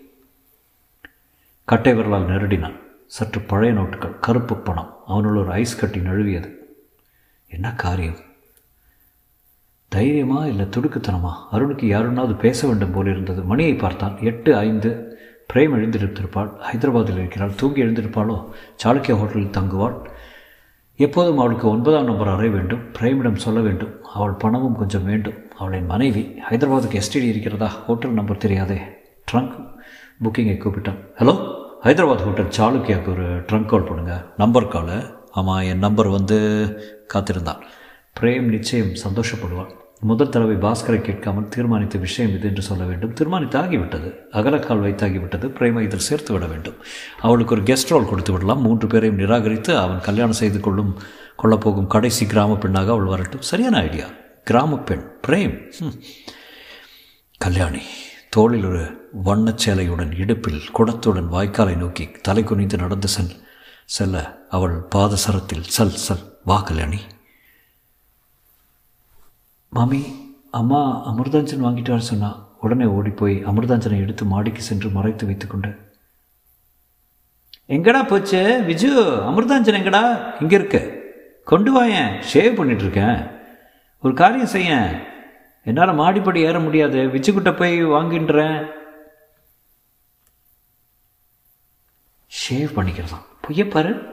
[1.63, 2.79] கட்டை விரலால் நெருடினான்.
[3.05, 4.95] சற்று பழைய நோட்டுகள் கருப்பு பணம்.
[5.07, 6.53] அவனுள் ஒரு ஐஸ் கட்டி நழுவியது.
[7.47, 8.15] என்ன காரியம்?
[9.87, 11.33] தைரியமா இல்லை துடுக்குத்தனமா?
[11.51, 13.43] அருணுக்கு யாருன்னாவது பேச வேண்டும் போல் இருந்தது.
[13.43, 14.17] மணியை பார்த்தான்.
[14.21, 15.19] எட்டு ஐந்து.
[15.53, 16.51] பிரேம் எழுந்திருத்திருப்பாள்.
[16.71, 17.55] ஹைதராபாத்தில் இருக்கிறாள்.
[17.55, 18.51] தூங்கி எழுந்திருப்பாளோ?
[18.83, 20.09] சாளுக்கிய ஹோட்டலில் தங்குவாள்.
[20.97, 25.33] எப்போதும் அவளுக்கு ஒன்பதாம் நம்பர் அறை வேண்டும் பிரேமிடம் சொல்ல வேண்டும் அவள் பணமும் கொஞ்சம் வேண்டும்.
[25.57, 27.67] அவளின் மனைவி ஹைதராபாத்துக்கு எஸ்டிடி இருக்கிறதா?
[27.67, 28.77] ஹோட்டல் நம்பர் தெரியாதே.
[29.31, 29.73] ட்ரங்க்
[30.23, 30.99] புக்கிங்கை கூப்பிட்டான்.
[31.19, 36.37] ஹலோ ஹைதராபாத் ஹோட்டல் சாளுக்கியாவுக்கு ஒரு ட்ரங்க் கால் பண்ணுங்கள் நம்பர் காலு ஆமாம் என் நம்பர் வந்து
[37.07, 37.61] காத்திருந்தான்.
[38.19, 39.71] பிரேம் நிச்சயம் சந்தோஷப்படுவாள்.
[39.99, 43.13] முதல் தடவை பாஸ்கரை கேட்காமல் தீர்மானித்த விஷயம் இது என்று சொல்ல வேண்டும்.
[43.13, 44.13] தீர்மானித்தாகிவிட்டது.
[44.31, 45.47] அகலக்கால் வைத்தாகிவிட்டது.
[45.47, 46.73] பிரேமை இதில் சேர்த்து விட வேண்டும்.
[47.21, 48.61] அவளுக்கு ஒரு கெஸ்ட் ரோல் கொடுத்து விடலாம்.
[48.61, 50.99] மூன்று பேரையும் நிராகரித்து அவன் கல்யாணம் செய்து கொள்ளும்
[51.43, 53.41] கொள்ளப்போகும் கடைசி கிராம பெண்ணாக அவள் வரட்டும்.
[53.41, 54.05] சரியான ஐடியா
[54.43, 55.11] கிராம பெண்.
[55.27, 55.73] பிரேம்.
[57.37, 57.81] கல்யாணி
[58.29, 63.43] தோளில் ஒரு வண்ணச்சேலையுடன் இடுப்பில் குடத்துடன் வாய்க்காலை நோக்கி தலை குனிந்து நடந்து செல்
[63.85, 66.99] செல்ல அவள் பாதசரத்தில் சல் சல் வா கல்யாணி.
[69.75, 70.01] மாமி
[70.51, 72.29] அம்மா அமிர்தாஞ்சன் வாங்கிட்டு வர சொன்னா
[72.61, 75.71] உடனே ஓடிப்போய் அமிர்தாஞ்சனை எடுத்து மாடிக்கு சென்று மறைத்து வைத்துக்கொண்டு
[77.67, 78.37] எங்கடா போச்சு?
[78.67, 78.89] விஜு
[79.29, 80.01] அமிர்தாஞ்சன் எங்கடா?
[80.41, 80.77] இங்கே இருக்க.
[81.43, 83.27] கொண்டு வாயேன் ஷேவ் பண்ணிட்டு இருக்கேன்.
[84.01, 84.71] ஒரு காரியம் செய்ய.
[85.63, 86.97] என்னால் மாடிப்படி ஏற முடியாது.
[86.97, 88.57] விஜுக்கிட்ட போய் வாங்கின்றேன்.
[92.39, 94.07] ஷேவ் பண்ணிக்கிறதான் பொய்யப்பாரு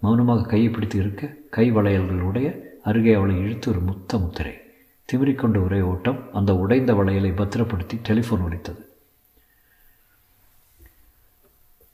[0.00, 4.54] மௌனமாக கையை பிடித்து இருக்க கை வளையல்களுடைய அருகே அவளை இழுத்து ஒரு முத்த முத்திரை.
[5.10, 8.82] திமிரிக்கொண்ட ஒரே ஓட்டம் அந்த உடைந்த வளையலை பத்திரப்படுத்தி டெலிஃபோன் ஒலித்தது.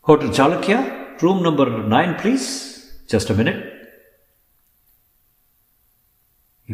[0.08, 0.80] Hotel Chalukya
[1.22, 2.48] room number nine please
[3.12, 3.62] just a minute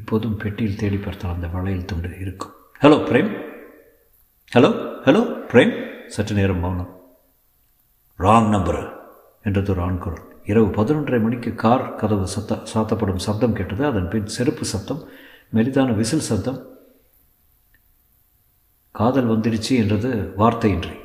[0.01, 2.55] இப்போதும் பெட்டியில் தேடி பார்த்தால் அந்த வளையல் துண்டு இருக்கும்.
[2.83, 3.31] Hello Prem
[4.53, 4.71] hello
[5.07, 5.75] hello Prem
[6.15, 6.93] சற்று நேரம் மௌனம்.
[8.25, 8.81] ராங் நம்பர்
[9.49, 13.83] என்றது ஒரு ஆண் குரல் இரவு பதினொன்றரை மணிக்கு கார் கதவு சத்த சாத்தப்படும் சப்தம் கேட்டது.
[13.91, 15.03] அதன் பின் செருப்பு சத்தம்
[15.55, 16.67] மெலிதான விசில் சத்தம்.
[18.91, 21.01] காதல் வந்துடுச்சு என்றது வார்த்தையின்றி.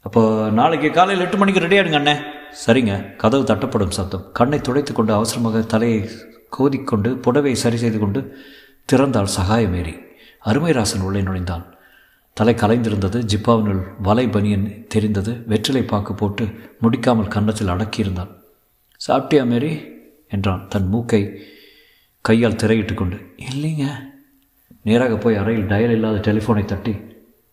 [0.00, 2.22] அப்போ நாளைக்கு காலையில் எட்டு மணிக்கு ரெடி ஆகிடுங்க அண்ணே.
[2.66, 3.16] சரிங்க.
[3.16, 4.32] கதவு தட்டப்படும் சத்தம்.
[4.32, 6.10] கண்ணை துடைத்து கொண்டு அவசரமாக தலையை
[6.58, 8.38] கோதிக்கொண்டு புடவையை சரி செய்து கொண்டு
[8.92, 10.04] திறந்தாள் சகாயமேறி
[10.38, 11.74] அருமைராசன் உள்ளே நுழைந்தான்.
[12.32, 13.18] தலை கலைந்திருந்தது.
[13.34, 15.46] ஜிப்பாவினுள் வலை பனியன் தெரிந்தது.
[15.46, 16.44] வெற்றிலை பாக்கு போட்டு
[16.82, 18.35] முடிக்காமல் கன்னத்தில் அடக்கியிருந்தான்.
[19.08, 19.94] சாப்பிட்டியா மேரி?
[20.28, 20.68] என்றான்.
[20.68, 21.40] தன் மூக்கை
[22.20, 23.86] கையால் திரையிட்டு கொண்டு இல்லைங்க.
[24.82, 26.96] நேராக போய் அறையில் டயல் இல்லாத டெலிஃபோனை தட்டி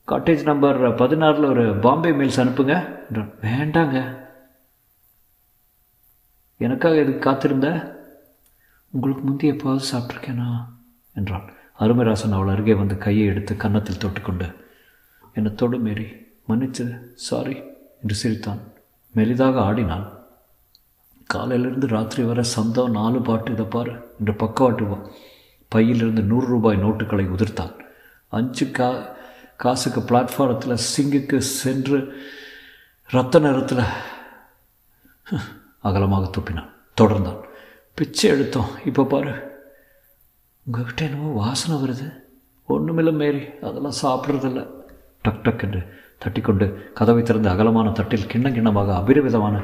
[0.07, 3.31] காட்டேஜ் நம்பர் பதினாறில் ஒரு பாம்பே மெயில்ஸ் அனுப்புங்க என்றான்.
[3.41, 4.21] வேண்டாங்க.
[6.57, 7.97] எனக்காக இது காத்திருந்த?
[8.91, 10.65] உங்களுக்கு முந்தைய எப்பாவது சாப்பிட்ருக்கேனா
[11.13, 11.53] என்றான்.
[11.73, 14.55] அருமராசன் அவள் அருகே வந்து கையை எடுத்து கன்னத்தில் தொட்டுக்கொண்டு
[15.33, 16.07] என்னை தொடு மேரி.
[16.49, 16.99] மன்னிச்சு.
[17.13, 17.57] சாரி.
[18.01, 18.59] என்று சிரித்தான்.
[19.15, 20.22] மெலிதாக ஆடினான்
[21.27, 23.65] காலையிலிருந்து ராத்திரி வர சந்தம் நாலு பாட்டு இதை
[24.19, 25.11] என்று பக்கவாட்டு
[25.67, 27.79] பையிலிருந்து நூறு ரூபாய் நோட்டுகளை உதிர்த்தான்.
[28.27, 29.15] அஞ்சு கா
[29.57, 32.21] காசுக்கு பிளாட்ஃபாரத்தில் சிங்குக்கு சென்று
[33.07, 33.83] ரத்த நேரத்தில்
[35.81, 36.69] அகலமாக துப்பினான்.
[37.01, 37.39] தொடர்ந்தான்.
[37.93, 38.85] பிச்சை எடுத்தோம்.
[38.85, 39.51] இப்போ பாரு.
[40.65, 42.13] உங்ககிட்ட என்னமோ வாசனை வருது.
[42.65, 44.67] ஒன்றுமில்லை மேரி அதெல்லாம் சாப்பிட்றதில்ல.
[45.21, 49.55] டக் டக் என்று தட்டிக்கொண்டு கதவை திறந்து அகலமான தட்டில் கிண்ண கிண்ணமாக அபிரவிதமான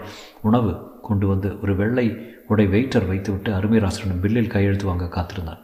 [0.42, 0.72] உணவு
[1.08, 2.06] கொண்டு வந்து ஒரு வெள்ளை
[2.48, 5.62] உடை வெயிட்டர் வைத்துவிட்டு அருமைராசனும் பில்லில் கையெழுத்து வாங்க காத்திருந்தான்.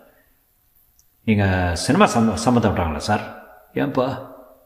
[1.27, 3.23] நீங்கள் சினிமா சம்ம சம்மந்தப்பட்டாங்களா சார்
[3.73, 4.07] ஏன்பா?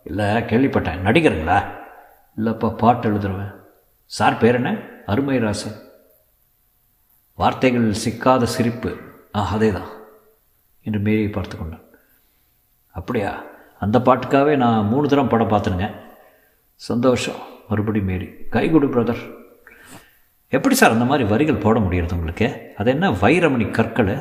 [0.03, 1.03] இல்லை கேள்விப்பட்டேன்.
[1.07, 1.59] நடிகருங்களா?
[2.37, 3.53] இல்லைப்பா பாட்டு எழுதுறவன்.
[4.11, 4.71] சார் பேர் என்ன?
[5.05, 5.77] அருமைராசன்
[7.39, 8.91] வார்த்தைகள் சிக்காத சிரிப்பு.
[9.35, 9.89] ஆ அதே தான்
[10.85, 11.85] என்று மேரியை பார்த்து கொண்டான்
[12.95, 13.31] அப்படியா?
[13.83, 15.87] அந்த பாட்டுக்காகவே நான் மூணு தரம் படம் பார்த்துனுங்க
[16.79, 17.39] சந்தோஷம்.
[17.69, 19.37] மறுபடி மேரி கை கொடு பிரதர்
[20.47, 22.73] எப்படி சார் அந்த மாதிரி வரிகள் போட முடியறது உங்களுக்கு?
[22.77, 24.15] அது என்ன வைரமணி கற்களை?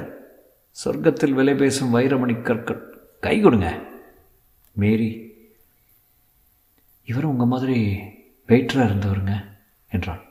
[0.85, 2.99] சொர்க்கத்தில் விலை பேசும் வைரமணி கற்கள்.
[3.21, 3.79] கை கொடுங்க.
[4.73, 5.33] மேரி
[7.05, 7.97] இவர் உங்கள் மாதிரி
[8.49, 9.45] வெயிட்டராக இருந்தவருங்க
[9.91, 10.23] என்றான்.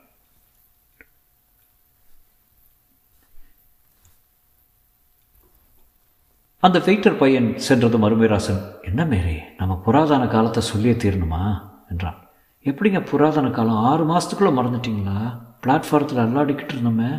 [6.60, 11.67] அந்த வெயிட்டர் பையன் சென்றது அருமைராசன் என்ன மேரி நம்ம புராதன காலத்தை சொல்லியே தீரணுமா?
[11.90, 12.18] என்றான்.
[12.66, 13.84] எப்படிங்க புராதன காலம்?
[13.84, 15.20] ஆறு மாதத்துக்குள்ளே மறந்துட்டிங்களா?
[15.64, 17.12] பிளாட்ஃபாரத்தில் அல்லாடிக்கிட்டு இருந்தோமே.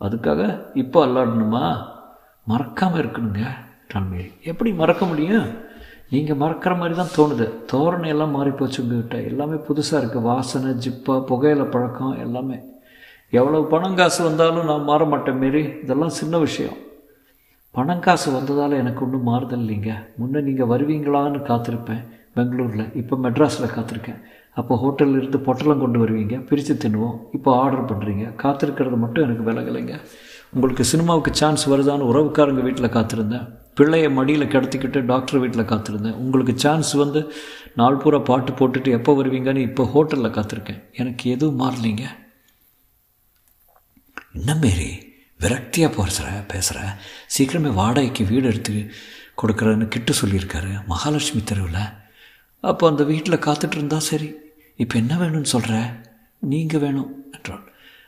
[0.00, 1.64] அதுக்காக இப்போ அல்லாடணுமா?
[2.46, 3.42] மறக்காமல் இருக்கணுங்க
[3.82, 4.32] என்றான் மேரி.
[4.42, 5.48] எப்படி மறக்க முடியும்?
[6.08, 7.46] நீங்கள் மறக்கிற மாதிரி தான் தோணுது.
[7.72, 12.58] தோரணை எல்லாம் மாறி போச்சு உங்ககிட்ட எல்லாமே புதுசாக இருக்குது வாசனை ஜிப்பா புகையில பழக்கம் எல்லாமே.
[13.30, 15.62] எவ்வளோ பணம் காசு வந்தாலும் நான் மாற மாட்டேன் மாரி.
[15.82, 16.78] இதெல்லாம் சின்ன விஷயம்.
[17.70, 19.92] பணம் காசு வந்ததால் எனக்கு ஒன்றும் மாறுதல் இல்லைங்க.
[20.16, 22.02] முன்னே நீங்கள் வருவீங்களான்னு காத்திருப்பேன்.
[22.40, 22.90] பெங்களூரில்.
[23.02, 24.20] இப்போ மெட்ராஸில் காத்திருக்கேன்.
[24.60, 26.36] அப்போ ஹோட்டலில் இருந்து பொட்டலம் கொண்டு வருவீங்க.
[26.48, 27.16] பிரித்து தின்னுவோம்.
[27.36, 29.96] இப்போ ஆர்டர் பண்ணுறீங்க காத்திருக்கிறது மட்டும் எனக்கு விலகலைங்க.
[30.54, 33.44] உங்களுக்கு சினிமாவுக்கு சான்ஸ் வருதான்னு உறவுக்காரங்க வீட்டில் காத்திருந்தேன்.
[33.78, 36.16] பிள்ளைய மடியில் கிடத்திக்கிட்டு டாக்டர் வீட்டில் காத்திருந்தேன்.
[36.22, 37.20] உங்களுக்கு சான்ஸ் வந்து
[37.80, 40.80] நாள் பூரா பாட்டு போட்டுட்டு எப்போ வருவீங்கன்னு இப்போ ஹோட்டலில் காத்திருக்கேன்.
[41.02, 42.06] எனக்கு எதுவும் மாறலைங்க.
[44.38, 44.90] என்ன மாரி?
[45.44, 46.80] விரக்தியாக போகிற பேசுகிற
[47.36, 48.74] சீக்கிரமே வாடகைக்கு வீடு எடுத்து
[49.42, 50.72] கொடுக்குறேன்னு கிட்டு சொல்லியிருக்காரு.
[50.92, 51.82] மகாலட்சுமி தெருவில்.
[52.60, 54.28] அப்போ அந்த வீட்டில் காத்துட்டு இருந்தா சரி.
[54.76, 55.74] இப்போ என்ன வேணும்னு சொல்கிற
[56.42, 57.64] நீங்கள் வேணும் என்றான்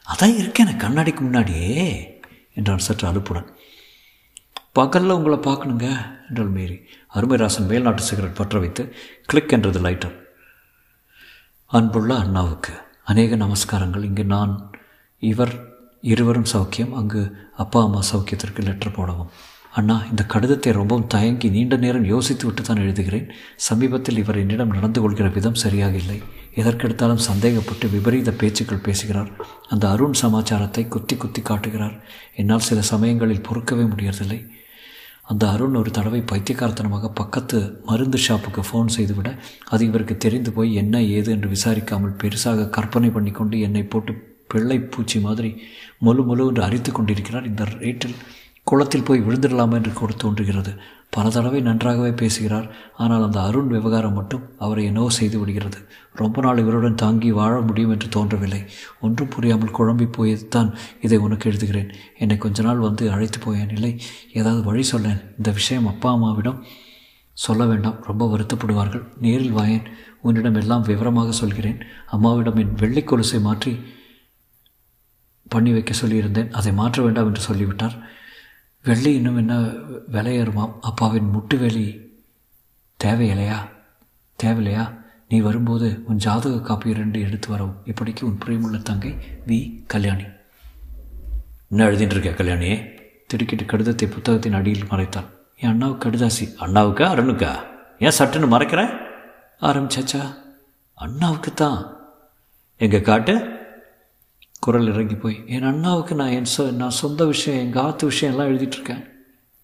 [0.06, 1.84] அதான் இருக்கேன் கண்ணாடிக்கு முன்னாடியே
[2.54, 3.48] என்றான் சற்று அலுப்புடன்.
[4.72, 5.86] பகலில் உங்களை பார்க்கணுங்க
[6.28, 6.76] என்றாள் மேரி.
[7.08, 8.82] அருமைராசன் மேல்நாட்டு சிகரெட் பற்ற வைத்து
[9.30, 10.16] கிளிக் என்றது லைட்டர்
[11.70, 12.72] அன்புள்ள அண்ணாவுக்கு
[13.10, 14.04] அநேக நமஸ்காரங்கள்.
[14.04, 14.52] இங்கு நான்
[15.22, 15.54] இவர்
[16.12, 16.92] இருவரும் சௌக்கியம்.
[17.00, 17.22] அங்கு
[17.56, 19.30] அப்பா அம்மா சௌக்கியத்திற்கு லெட்டர் போடவும்.
[19.78, 23.28] அண்ணா இந்த கடிதத்தை ரொம்பவும் தயங்கி நீண்ட நேரம் யோசித்து விட்டு தான் எழுதுகிறேன்.
[23.66, 26.16] சமீபத்தில் இவர் என்னிடம் நடந்து கொள்கிற விதம் சரியாக இல்லை
[26.60, 29.30] எதற்கெடுத்தாலும் சந்தேகப்பட்டு விபரீத பேச்சுக்கள் பேசுகிறார்.
[29.72, 31.94] அந்த அருண் சமாச்சாரத்தை குத்தி குத்தி காட்டுகிறார்.
[32.42, 34.38] என்னால் சில சமயங்களில் பொறுக்கவே முடியறதில்லை.
[35.32, 37.58] அந்த அருண் ஒரு தடவை பைத்தியக்காரத்தனமாக பக்கத்து
[37.88, 39.28] மருந்து ஷாப்புக்கு ஃபோன் செய்துவிட
[39.72, 44.14] அது இவருக்கு தெரிந்து போய் என்ன ஏது என்று விசாரிக்காமல் பெருசாக கற்பனை பண்ணி கொண்டு என்னை போட்டு
[44.52, 45.50] பிள்ளை பூச்சி மாதிரி
[46.06, 48.16] முழு முழு என்று அரித்து கொண்டிருக்கிறார் இந்த ரேட்டில்.
[48.66, 50.72] குளத்தில் போய் விழுந்துடலாமா என்று கூட தோன்றுகிறது.
[51.10, 52.66] பல தடவை நன்றாகவே பேசுகிறார்.
[52.96, 55.78] ஆனால் அந்த அருண் விவகாரம் மட்டும் அவரை என்னவோ செய்து விடுகிறது.
[56.12, 58.60] ரொம்ப நாள் இவருடன் தாங்கி வாழ முடியும் என்று தோன்றவில்லை.
[59.00, 60.70] ஒன்றும் புரியாமல் குழம்பி போய்தான்
[61.00, 61.90] இதை உனக்கு எழுதுகிறேன்.
[62.18, 64.00] என்னை கொஞ்ச நாள் வந்து அழைத்து போயேன் இல்லை?
[64.32, 66.62] ஏதாவது வழி சொல்லேன் இந்த விஷயம் அப்பா அம்மாவிடம்
[67.36, 67.98] சொல்ல வேண்டாம்.
[68.02, 69.04] ரொம்ப வருத்தப்படுவார்கள்.
[69.18, 69.86] நேரில் வாயேன்
[70.20, 71.78] உன்னிடம் எல்லாம் விவரமாக சொல்கிறேன்.
[72.06, 73.72] அம்மாவிடம் என் வெள்ளை கொலுசை மாற்றி
[75.48, 76.50] பண்ணி வைக்க சொல்லியிருந்தேன்.
[76.50, 77.96] அதை மாற்ற வேண்டாம் என்று சொல்லிவிட்டார்.
[78.84, 79.58] வெள்ளி இன்னும் என்ன
[80.12, 82.00] விலையேறுமாம் அப்பாவின் முட்டு வேலி
[83.04, 83.56] தேவையில்லையா?
[84.42, 85.00] தேவையில்லையா?
[85.28, 87.76] நீ வரும்போது உன் ஜாதக காப்பி ரெண்டு எடுத்து வரவும்.
[87.84, 89.16] இப்படிக்கு உன் பிரியமுள்ள தங்கை
[89.46, 89.84] வி.
[89.86, 90.24] கல்யாணி.
[91.68, 92.78] என்ன எழுதிட்டு இருக்க கல்யாணி?
[93.26, 95.26] திடுக்கிட்டு கடிதத்தை புத்தகத்தின் அடியில் மறைத்தாள்.
[95.56, 96.52] என் அண்ணாவுக்கு கடிதாசி.
[96.60, 97.56] அண்ணாவுக்கா அருணுக்கா?
[97.98, 98.98] ஏன் சட்டுன்னு மறைக்கிற?
[99.60, 100.34] ஆரம்பிச்சாச்சா?
[100.94, 101.96] அண்ணாவுக்கு தான்
[102.76, 103.51] எங்க காட்டு?
[104.64, 108.52] குரல் இறங்கி போய் என் அண்ணாவுக்கு நான் என் சொ நான் சொந்த விஷயம் எங்கள் ஆத்து விஷயம் எல்லாம்
[108.52, 109.06] எழுதிட்டுருக்கேன்.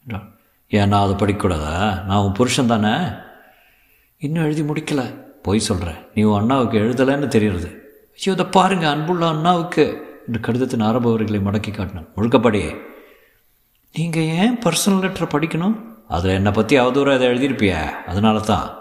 [0.02, 0.36] என்றான்.
[0.68, 2.04] ஏன் நான் அதை படிக்கக்கூடாதா?
[2.04, 3.08] நான் உன் புருஷன் தானே?
[4.18, 5.14] இன்னும் எழுதி முடிக்கல.
[5.42, 7.76] பொய் சொல்கிறேன் நீ உன் அண்ணாவுக்கு எழுதலைன்னு தெரியுறது.
[8.16, 10.02] ஐயோ இதை பாருங்க அன்புள்ள அண்ணாவுக்கு.
[10.26, 12.08] என்று கடிதத்தின் ஆரம்பவர்களை மடக்கி காட்டினான்.
[12.16, 12.76] முழுக்கப்படியே.
[13.92, 15.80] நீங்கள் ஏன் பர்சனல் லெட்டரை படிக்கணும்?
[16.08, 17.74] அதில் என்னை பற்றி அவதூறாக இதை எழுதியிருப்பிய.
[17.84, 18.78] அதனால தான்.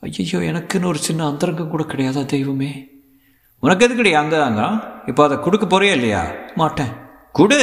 [0.00, 2.91] ஐயோ எனக்குன்னு ஒரு சின்ன அந்தரங்கம் கூட கிடையாதா தெய்வமே?
[3.62, 4.62] உனக்கு எதுக்குடி அங்கே அங்க?
[5.06, 6.22] இப்போ அதை கொடுக்க போறியா இல்லையா?
[6.54, 6.92] மாட்டேன்.
[7.32, 7.58] குடு!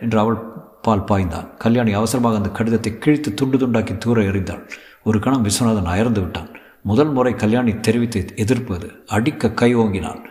[0.00, 0.36] என்று அவள்
[0.82, 4.62] பால் பாய்ந்தான் கல்யாணி அவசரமாக அந்த கடிதத்தை கிழித்து துண்டு துண்டாக்கி தூர எறிந்தாள்.
[5.02, 6.48] ஒரு கணம் விஸ்வநாதன் அயர்ந்து விட்டான்.
[6.82, 10.22] முதல் முறை கல்யாணி தெரிவித்து எதிர்ப்பது அடிக்க கை ஓங்கினான்.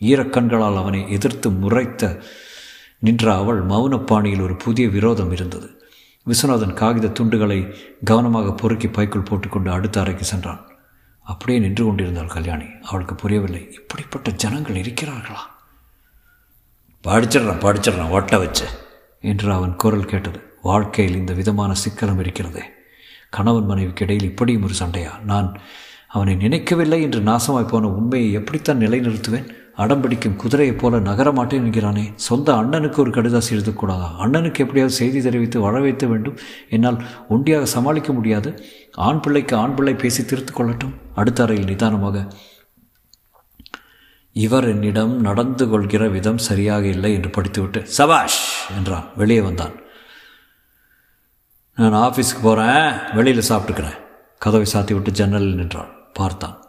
[0.00, 2.20] ஈரக்கண்களால் அவனை எதிர்த்து முறைத்த
[2.98, 5.68] நின்ற அவள் மௌனப்பாணியில் ஒரு புதிய விரோதம் இருந்தது.
[6.26, 10.69] விஸ்வநாதன் காகித துண்டுகளை கவனமாக பொறுக்கி பைக்குள் போட்டுக்கொண்டு அடுத்த அறைக்கு சென்றான்.
[11.30, 12.64] அப்படியே நின்று கொண்டிருந்தாள் கல்யாணி.
[12.82, 13.62] அவளுக்கு புரியவில்லை.
[13.72, 15.42] இப்படிப்பட்ட ஜனங்கள் இருக்கிறார்களா?
[17.04, 18.66] படிச்சிடுறான் படிச்சிடுறான் ஒட்ட வச்சு
[19.20, 20.40] என்று அவன் குரல் கேட்டது.
[20.62, 22.62] வாழ்க்கையில் இந்த விதமான சிக்கலம் இருக்கிறதே.
[23.30, 25.18] கணவன் மனைவிக்கு இடையில் இப்படியும் ஒரு சண்டையா?
[25.24, 25.60] நான்
[26.08, 29.48] அவனை நினைக்கவில்லை என்று நாசமாய் போன உண்மையை எப்படித்தான் நிலைநிறுத்துவேன்?
[29.76, 32.12] அடம்பிடிக்கும் குதிரையைப் போல நகரமாட்டேன் என்கிறானே.
[32.14, 34.06] சொந்த அண்ணனுக்கு ஒரு கடுதாசி எழுதக்கூடாதா?
[34.18, 36.38] அண்ணனுக்கு எப்படியாவது செய்தி தெரிவித்து வர வைத்த வேண்டும்.
[36.70, 38.64] என்னால் ஒண்டியாக சமாளிக்க முடியாது.
[38.92, 40.94] ஆண் பிள்ளைக்கு ஆண் பிள்ளை பேசி திருத்து கொள்ளட்டும்.
[41.14, 42.26] அடுத்த அறையில் நிதானமாக
[44.32, 49.04] இவர் என்னிடம் நடந்து கொள்கிற விதம் சரியாக இல்லை என்று படித்துவிட்டு சபாஷ் என்றான்.
[49.16, 49.72] வெளியே வந்தான்.
[51.74, 53.98] நான் ஆஃபீஸ்க்கு போகிறேன் வெளியில் சாப்பிட்டுக்கிறேன்.
[54.38, 55.88] கதவை சாத்தி விட்டு ஜன்னலில் நின்றான்.
[56.12, 56.59] பார்த்தான்.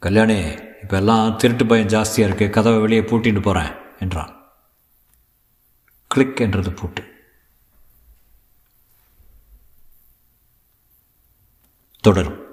[0.00, 0.36] கல்யாணி
[0.82, 4.52] இப்போ எல்லாம் திருட்டு பயம் ஜாஸ்தியாக இருக்கு கதவை வெளியே பூட்டிட்டு போகிறேன் என்றான்.
[6.06, 7.02] கிளிக் என்றது பூட்டு.
[12.00, 12.49] தொடரும்.